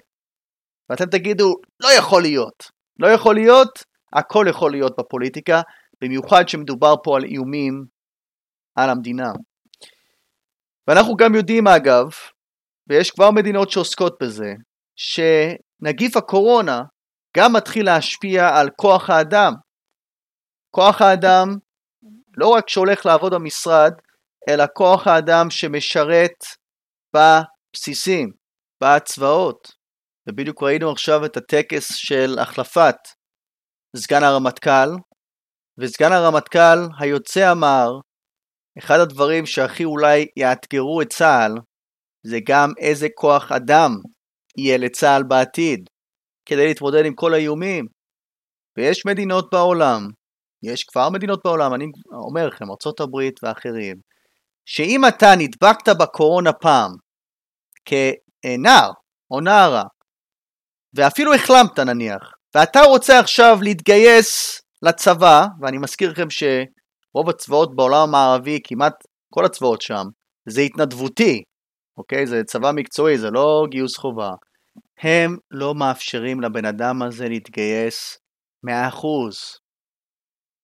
[0.89, 2.63] ואתם תגידו, לא יכול להיות.
[2.99, 5.61] לא יכול להיות, הכל יכול להיות בפוליטיקה,
[6.01, 7.85] במיוחד שמדובר פה על איומים
[8.75, 9.31] על המדינה.
[10.87, 12.09] ואנחנו גם יודעים אגב,
[12.89, 14.53] ויש כבר מדינות שעוסקות בזה,
[14.95, 16.81] שנגיף הקורונה
[17.37, 19.53] גם מתחיל להשפיע על כוח האדם.
[20.75, 21.47] כוח האדם
[22.37, 23.91] לא רק שהולך לעבוד במשרד,
[24.49, 26.37] אלא כוח האדם שמשרת
[27.15, 28.31] בבסיסים,
[28.83, 29.83] בצבאות.
[30.29, 32.95] ובדיוק ראינו עכשיו את הטקס של החלפת
[33.95, 34.89] סגן הרמטכ"ל,
[35.77, 37.89] וסגן הרמטכ"ל היוצא אמר,
[38.79, 41.51] אחד הדברים שהכי אולי יאתגרו את צה"ל,
[42.27, 43.91] זה גם איזה כוח אדם
[44.57, 45.89] יהיה לצה"ל בעתיד,
[46.45, 47.85] כדי להתמודד עם כל האיומים.
[48.77, 50.07] ויש מדינות בעולם,
[50.63, 53.95] יש כבר מדינות בעולם, אני אומר לכם, ארה"ב ואחרים,
[54.65, 56.91] שאם אתה נדבקת בקורונה פעם
[57.85, 58.91] כנער
[59.31, 59.83] או נערה,
[60.93, 62.21] ואפילו החלמת נניח,
[62.55, 68.93] ואתה רוצה עכשיו להתגייס לצבא, ואני מזכיר לכם שרוב הצבאות בעולם המערבי, כמעט
[69.33, 70.03] כל הצבאות שם,
[70.49, 71.43] זה התנדבותי,
[71.97, 72.27] אוקיי?
[72.27, 74.31] זה צבא מקצועי, זה לא גיוס חובה.
[74.97, 78.17] הם לא מאפשרים לבן אדם הזה להתגייס
[78.65, 78.69] 100%.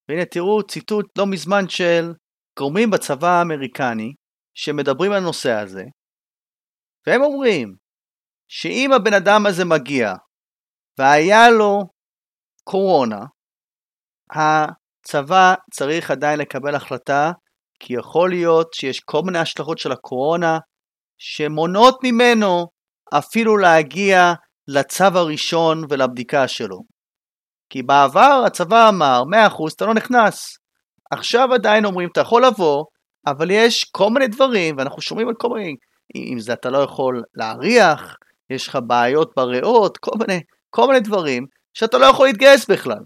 [0.10, 2.14] והנה תראו ציטוט לא מזמן של
[2.60, 4.14] גורמים בצבא האמריקני
[4.54, 5.84] שמדברים על הנושא הזה,
[7.08, 7.76] והם אומרים
[8.52, 10.14] שאם הבן אדם הזה מגיע
[11.00, 11.80] והיה לו
[12.64, 13.26] קורונה,
[14.32, 17.32] הצבא צריך עדיין לקבל החלטה
[17.80, 20.58] כי יכול להיות שיש כל מיני השלכות של הקורונה
[21.18, 22.68] שמונעות ממנו
[23.18, 24.34] אפילו להגיע
[24.68, 26.80] לצו הראשון ולבדיקה שלו.
[27.70, 29.24] כי בעבר הצבא אמר
[29.70, 30.58] 100% אתה לא נכנס.
[31.12, 32.86] עכשיו עדיין אומרים אתה יכול לבוא,
[33.28, 35.76] אבל יש כל מיני דברים, ואנחנו שומעים על כל מיני,
[36.16, 38.16] אם זה אתה לא יכול להריח,
[38.50, 43.04] יש לך בעיות בריאות, כל מיני, כל מיני דברים, שאתה לא יכול להתגייס בכלל.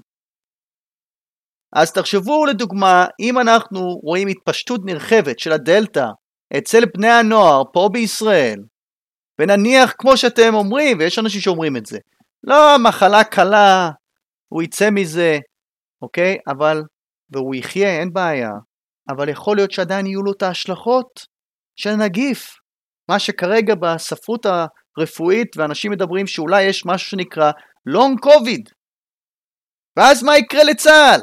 [1.75, 6.05] אז תחשבו לדוגמה, אם אנחנו רואים התפשטות נרחבת של הדלתא
[6.57, 8.59] אצל בני הנוער פה בישראל,
[9.43, 11.99] ונניח כמו שאתם אומרים, ויש אנשים שאומרים את זה,
[12.43, 13.89] לא מחלה קלה,
[14.47, 15.37] הוא יצא מזה,
[16.01, 16.37] אוקיי?
[16.47, 16.81] אבל,
[17.29, 18.51] והוא יחיה, אין בעיה,
[19.09, 21.25] אבל יכול להיות שעדיין יהיו לו את ההשלכות
[21.75, 22.47] של הנגיף.
[23.09, 27.51] מה שכרגע בספרות הרפואית, ואנשים מדברים שאולי יש משהו שנקרא
[27.85, 28.69] לונג קוביד.
[29.97, 31.21] ואז מה יקרה לצה"ל?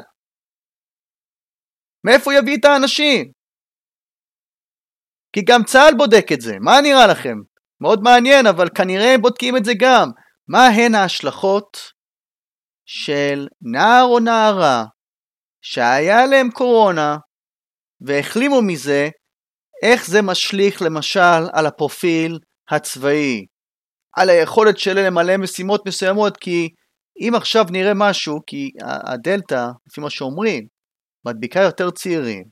[2.05, 3.31] מאיפה יביא את האנשים?
[5.33, 7.50] כי גם צה"ל בודק את זה, מה נראה לכם?
[7.81, 10.09] מאוד מעניין, אבל כנראה בודקים את זה גם.
[10.47, 11.77] מה הן ההשלכות
[12.85, 14.85] של נער או נערה
[15.61, 17.17] שהיה להם קורונה
[18.01, 19.09] והחלימו מזה,
[19.83, 22.39] איך זה משליך למשל על הפרופיל
[22.69, 23.45] הצבאי,
[24.15, 26.69] על היכולת שלהם למלא משימות מסוימות, כי
[27.19, 30.67] אם עכשיו נראה משהו, כי הדלתא, לפי מה שאומרים,
[31.25, 32.43] מדביקה יותר צעירים,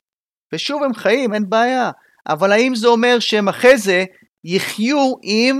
[0.54, 1.90] ושוב הם חיים, אין בעיה,
[2.28, 4.04] אבל האם זה אומר שהם אחרי זה
[4.44, 5.56] יחיו עם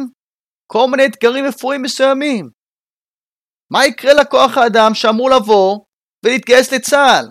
[0.66, 2.50] כל מיני אתגרים רפואיים מסוימים?
[3.72, 5.78] מה יקרה לכוח האדם שאמור לבוא
[6.24, 7.24] ולהתגייס לצה"ל?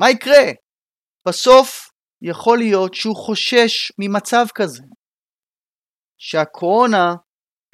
[0.00, 0.52] מה יקרה?
[1.28, 1.90] בסוף
[2.22, 4.82] יכול להיות שהוא חושש ממצב כזה.
[6.18, 7.14] שהקורונה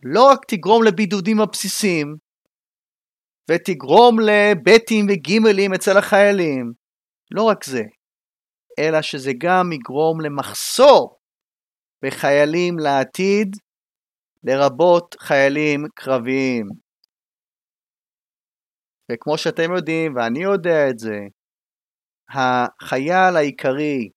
[0.05, 2.17] לא רק תגרום לבידודים הבסיסיים,
[3.51, 6.73] ותגרום לבטים וגימלים אצל החיילים,
[7.31, 7.83] לא רק זה,
[8.79, 11.16] אלא שזה גם יגרום למחסור
[12.05, 13.57] בחיילים לעתיד,
[14.45, 16.67] לרבות חיילים קרביים.
[19.13, 21.19] וכמו שאתם יודעים, ואני יודע את זה,
[22.31, 24.09] החייל העיקרי,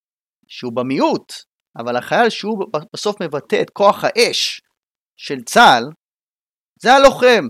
[0.48, 1.34] שהוא במיעוט,
[1.78, 4.62] אבל החייל שהוא בסוף מבטא את כוח האש
[5.18, 5.84] של צה"ל,
[6.82, 7.48] זה הלוחם,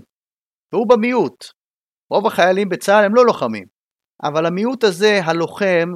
[0.72, 1.44] והוא במיעוט.
[2.10, 3.66] רוב החיילים בצה"ל הם לא לוחמים,
[4.22, 5.88] אבל המיעוט הזה, הלוחם,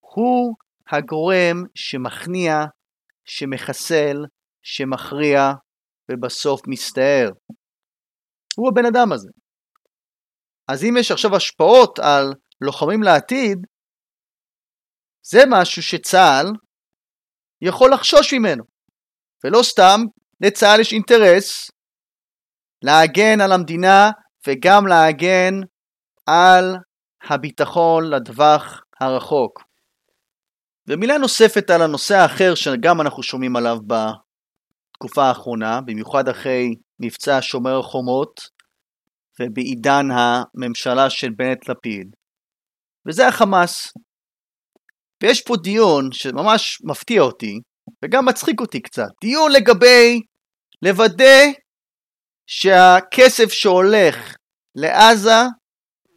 [0.00, 0.56] הוא
[0.88, 2.64] הגורם שמכניע,
[3.24, 4.16] שמחסל,
[4.62, 5.40] שמכריע,
[6.10, 7.30] ובסוף מסתער.
[8.56, 9.28] הוא הבן אדם הזה.
[10.68, 12.24] אז אם יש עכשיו השפעות על
[12.60, 13.58] לוחמים לעתיד,
[15.30, 16.46] זה משהו שצה"ל
[17.62, 18.64] יכול לחשוש ממנו.
[19.44, 20.00] ולא סתם,
[20.40, 21.70] לצה"ל יש אינטרס
[22.84, 24.10] להגן על המדינה
[24.46, 25.54] וגם להגן
[26.26, 26.64] על
[27.30, 29.69] הביטחון לטווח הרחוק.
[30.90, 37.78] ומילה נוספת על הנושא האחר שגם אנחנו שומעים עליו בתקופה האחרונה, במיוחד אחרי מבצע שומר
[37.78, 38.40] החומות
[39.40, 42.16] ובעידן הממשלה של בנט לפיד,
[43.08, 43.92] וזה החמאס.
[45.22, 47.60] ויש פה דיון שממש מפתיע אותי,
[48.04, 49.08] וגם מצחיק אותי קצת.
[49.20, 50.20] דיון לגבי
[50.82, 51.40] לוודא
[52.46, 54.34] שהכסף שהולך
[54.74, 55.40] לעזה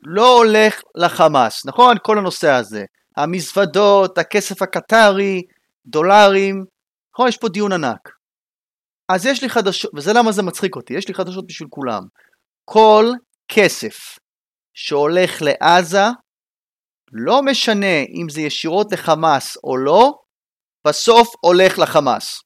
[0.06, 1.96] לא הולך לחמאס, נכון?
[2.04, 2.84] כל הנושא הזה.
[3.18, 5.42] המזוודות, הכסף הקטרי,
[5.86, 6.66] דולרים,
[7.14, 7.28] נכון?
[7.28, 8.10] יש פה דיון ענק.
[9.10, 12.02] אז יש לי חדשות, וזה למה זה מצחיק אותי, יש לי חדשות בשביל כולם.
[12.66, 13.06] כל
[13.52, 14.18] כסף
[14.74, 16.04] שהולך לעזה,
[17.12, 20.12] לא משנה אם זה ישירות לחמאס או לא,
[20.88, 22.42] בסוף הולך לחמאס.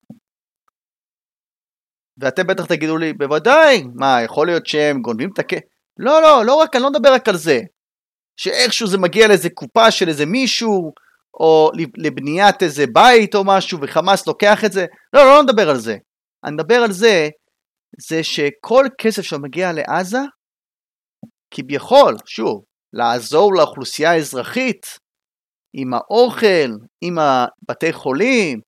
[2.18, 5.61] ואתם בטח תגידו לי, בוודאי, מה, יכול להיות שהם גונבים את הכסף?
[5.97, 7.59] לא, לא, לא רק, אני לא מדבר רק על זה.
[8.38, 10.92] שאיכשהו זה מגיע לאיזה קופה של איזה מישהו,
[11.40, 14.86] או לבניית איזה בית או משהו, וחמאס לוקח את זה.
[15.14, 15.98] לא, לא, לא נדבר על זה.
[16.44, 17.30] אני מדבר על זה
[18.00, 20.20] זה שכל כסף שמגיע לעזה,
[21.54, 22.64] כביכול, שוב,
[22.94, 24.86] לעזור לאוכלוסייה האזרחית,
[25.74, 26.70] עם האוכל,
[27.02, 28.60] עם הבתי חולים,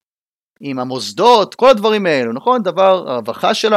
[0.62, 2.62] עם המוסדות, כל הדברים האלו, נכון?
[2.64, 3.74] דבר, הרווחה של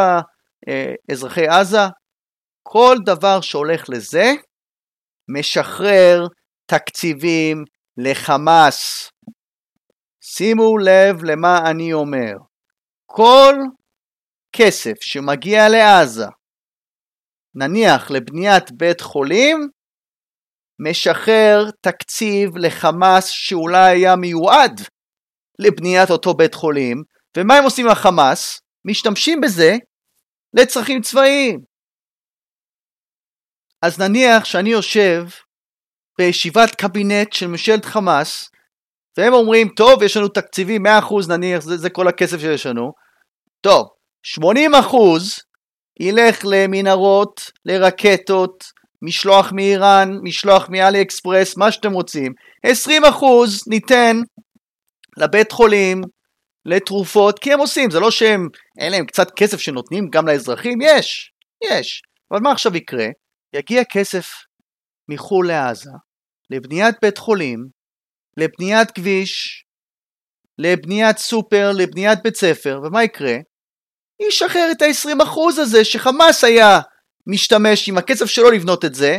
[1.11, 1.79] אזרחי עזה,
[2.63, 4.33] כל דבר שהולך לזה,
[5.29, 6.27] משחרר
[6.67, 7.65] תקציבים
[7.97, 9.11] לחמאס.
[10.25, 12.33] שימו לב למה אני אומר.
[13.07, 13.55] כל
[14.57, 16.27] כסף שמגיע לעזה,
[17.55, 19.69] נניח לבניית בית חולים,
[20.91, 24.81] משחרר תקציב לחמאס שאולי היה מיועד
[25.59, 27.03] לבניית אותו בית חולים,
[27.37, 28.61] ומה הם עושים עם החמאס?
[28.85, 29.77] משתמשים בזה
[30.55, 31.72] לצרכים צבאיים.
[33.83, 35.25] אז נניח שאני יושב
[36.19, 38.51] בישיבת קבינט של ממשלת חמאס,
[39.19, 40.89] והם אומרים, טוב, יש לנו תקציבים, 100%
[41.29, 42.93] נניח, זה, זה כל הכסף שיש לנו.
[43.61, 43.89] טוב,
[44.41, 44.97] 80%
[46.01, 48.65] ילך למנהרות, לרקטות,
[49.03, 52.33] משלוח מאיראן, משלוח מאלי אקספרס, מה שאתם רוצים.
[52.67, 52.71] 20%
[53.67, 54.17] ניתן
[55.17, 56.03] לבית חולים,
[56.67, 58.49] לתרופות, כי הם עושים, זה לא שהם,
[58.81, 61.33] אין להם קצת כסף שנותנים גם לאזרחים, יש,
[61.65, 62.03] יש.
[62.31, 63.07] אבל מה עכשיו יקרה?
[63.55, 64.27] יגיע כסף
[65.09, 65.91] מחו"ל לעזה,
[66.51, 67.69] לבניית בית חולים,
[68.37, 69.65] לבניית כביש,
[70.59, 73.35] לבניית סופר, לבניית בית ספר, ומה יקרה?
[74.29, 76.79] ישחרר את ה-20% הזה שחמאס היה
[77.27, 79.19] משתמש עם הכסף שלו לבנות את זה,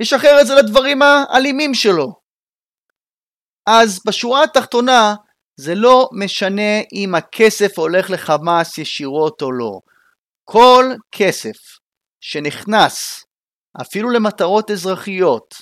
[0.00, 2.22] ישחרר את זה לדברים האלימים שלו.
[3.66, 5.14] אז בשורה התחתונה,
[5.60, 9.80] זה לא משנה אם הכסף הולך לחמאס ישירות או לא.
[10.44, 11.56] כל כסף
[12.20, 13.24] שנכנס,
[13.80, 15.54] אפילו למטרות אזרחיות,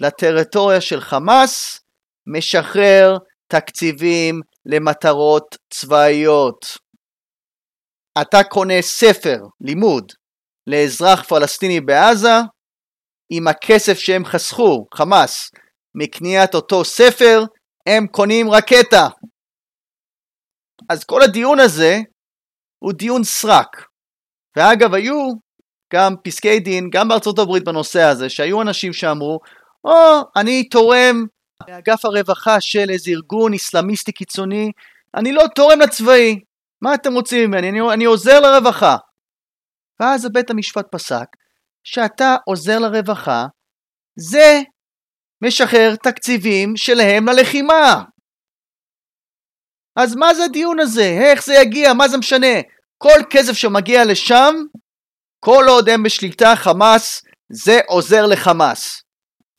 [0.00, 1.80] לטריטוריה של חמאס,
[2.26, 6.66] משחרר תקציבים למטרות צבאיות.
[8.22, 10.12] אתה קונה ספר לימוד
[10.66, 12.36] לאזרח פלסטיני בעזה,
[13.30, 15.50] עם הכסף שהם חסכו, חמאס,
[15.94, 17.42] מקניית אותו ספר,
[17.86, 19.08] הם קונים רקטה.
[20.88, 21.96] אז כל הדיון הזה
[22.78, 23.86] הוא דיון סרק.
[24.56, 25.14] ואגב, היו
[25.92, 29.40] גם פסקי דין, גם בארצות הברית בנושא הזה, שהיו אנשים שאמרו,
[29.84, 31.26] או, oh, אני תורם
[31.66, 34.72] באגף הרווחה של איזה ארגון אסלאמיסטי קיצוני,
[35.14, 36.40] אני לא תורם לצבאי,
[36.82, 37.68] מה אתם רוצים ממני?
[37.68, 38.96] אני, אני עוזר לרווחה.
[40.00, 41.26] ואז בית המשפט פסק
[41.84, 43.46] שאתה עוזר לרווחה,
[44.16, 44.60] זה
[45.44, 48.02] משחרר תקציבים שלהם ללחימה.
[49.96, 51.18] אז מה זה הדיון הזה?
[51.20, 51.92] איך זה יגיע?
[51.92, 52.60] מה זה משנה?
[52.98, 54.54] כל כסף שמגיע לשם,
[55.44, 57.22] כל עוד הם בשליטה חמאס,
[57.52, 59.02] זה עוזר לחמאס.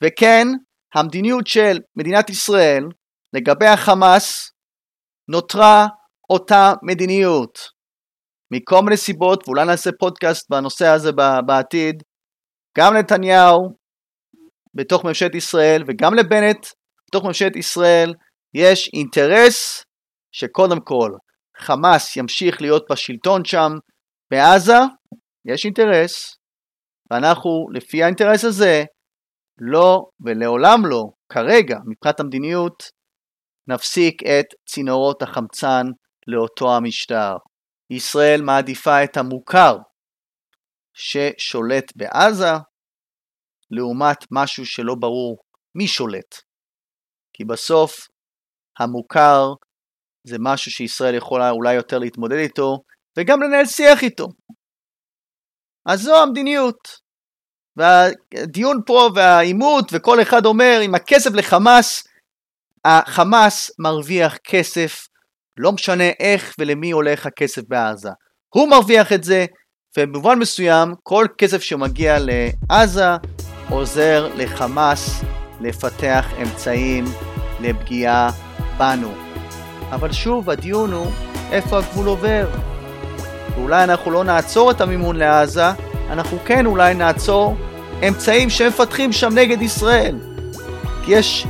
[0.03, 0.47] וכן,
[0.95, 2.83] המדיניות של מדינת ישראל
[3.33, 4.51] לגבי החמאס
[5.31, 5.87] נותרה
[6.29, 7.59] אותה מדיניות.
[8.53, 11.11] מכל מיני סיבות, ואולי נעשה פודקאסט בנושא הזה
[11.47, 12.03] בעתיד,
[12.77, 13.75] גם נתניהו
[14.73, 16.67] בתוך ממשלת ישראל וגם לבנט
[17.07, 18.13] בתוך ממשלת ישראל
[18.53, 19.83] יש אינטרס
[20.31, 21.11] שקודם כל
[21.57, 23.71] חמאס ימשיך להיות בשלטון שם
[24.31, 24.79] בעזה,
[25.45, 26.37] יש אינטרס,
[27.11, 28.83] ואנחנו לפי האינטרס הזה
[29.61, 32.83] לא ולעולם לא, כרגע, מבחינת המדיניות,
[33.67, 35.85] נפסיק את צינורות החמצן
[36.27, 37.35] לאותו המשטר.
[37.89, 39.77] ישראל מעדיפה את המוכר
[40.93, 42.53] ששולט בעזה,
[43.71, 45.37] לעומת משהו שלא ברור
[45.75, 46.35] מי שולט.
[47.33, 47.91] כי בסוף
[48.79, 49.53] המוכר
[50.27, 52.77] זה משהו שישראל יכולה אולי יותר להתמודד איתו,
[53.17, 54.27] וגם לנהל שיח איתו.
[55.85, 57.09] אז זו המדיניות.
[57.77, 62.03] והדיון פה והעימות, וכל אחד אומר, עם הכסף לחמאס,
[62.85, 65.07] החמאס מרוויח כסף,
[65.57, 68.09] לא משנה איך ולמי הולך הכסף בעזה.
[68.55, 69.45] הוא מרוויח את זה,
[69.97, 73.05] ובמובן מסוים, כל כסף שמגיע לעזה
[73.69, 75.21] עוזר לחמאס
[75.61, 77.05] לפתח אמצעים
[77.59, 78.31] לפגיעה
[78.77, 79.13] בנו.
[79.91, 81.11] אבל שוב, הדיון הוא
[81.51, 82.49] איפה הגבול עובר.
[83.59, 85.71] ואולי אנחנו לא נעצור את המימון לעזה,
[86.09, 87.55] אנחנו כן אולי נעצור
[88.07, 90.15] אמצעים שמפתחים שם נגד ישראל.
[91.05, 91.47] כי יש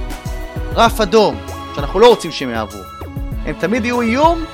[0.75, 1.35] רף אדום
[1.75, 2.81] שאנחנו לא רוצים שהם יעברו.
[3.45, 4.45] הם תמיד יהיו איום,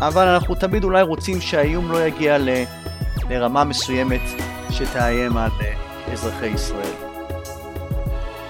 [0.00, 2.48] אבל אנחנו תמיד אולי רוצים שהאיום לא יגיע ל...
[3.30, 4.20] לרמה מסוימת
[4.70, 5.50] שתאיים על
[6.12, 6.94] אזרחי ישראל.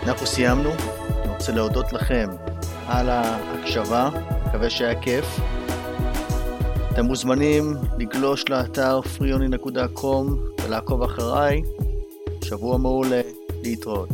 [0.03, 0.71] אנחנו סיימנו,
[1.23, 2.29] אני רוצה להודות לכם
[2.89, 4.09] על ההקשבה,
[4.47, 5.25] מקווה שהיה כיף.
[6.95, 11.63] אתם מוזמנים לגלוש לאתר freeony.com ולעקוב אחריי.
[12.45, 13.21] שבוע מעולה,
[13.63, 14.09] להתראות.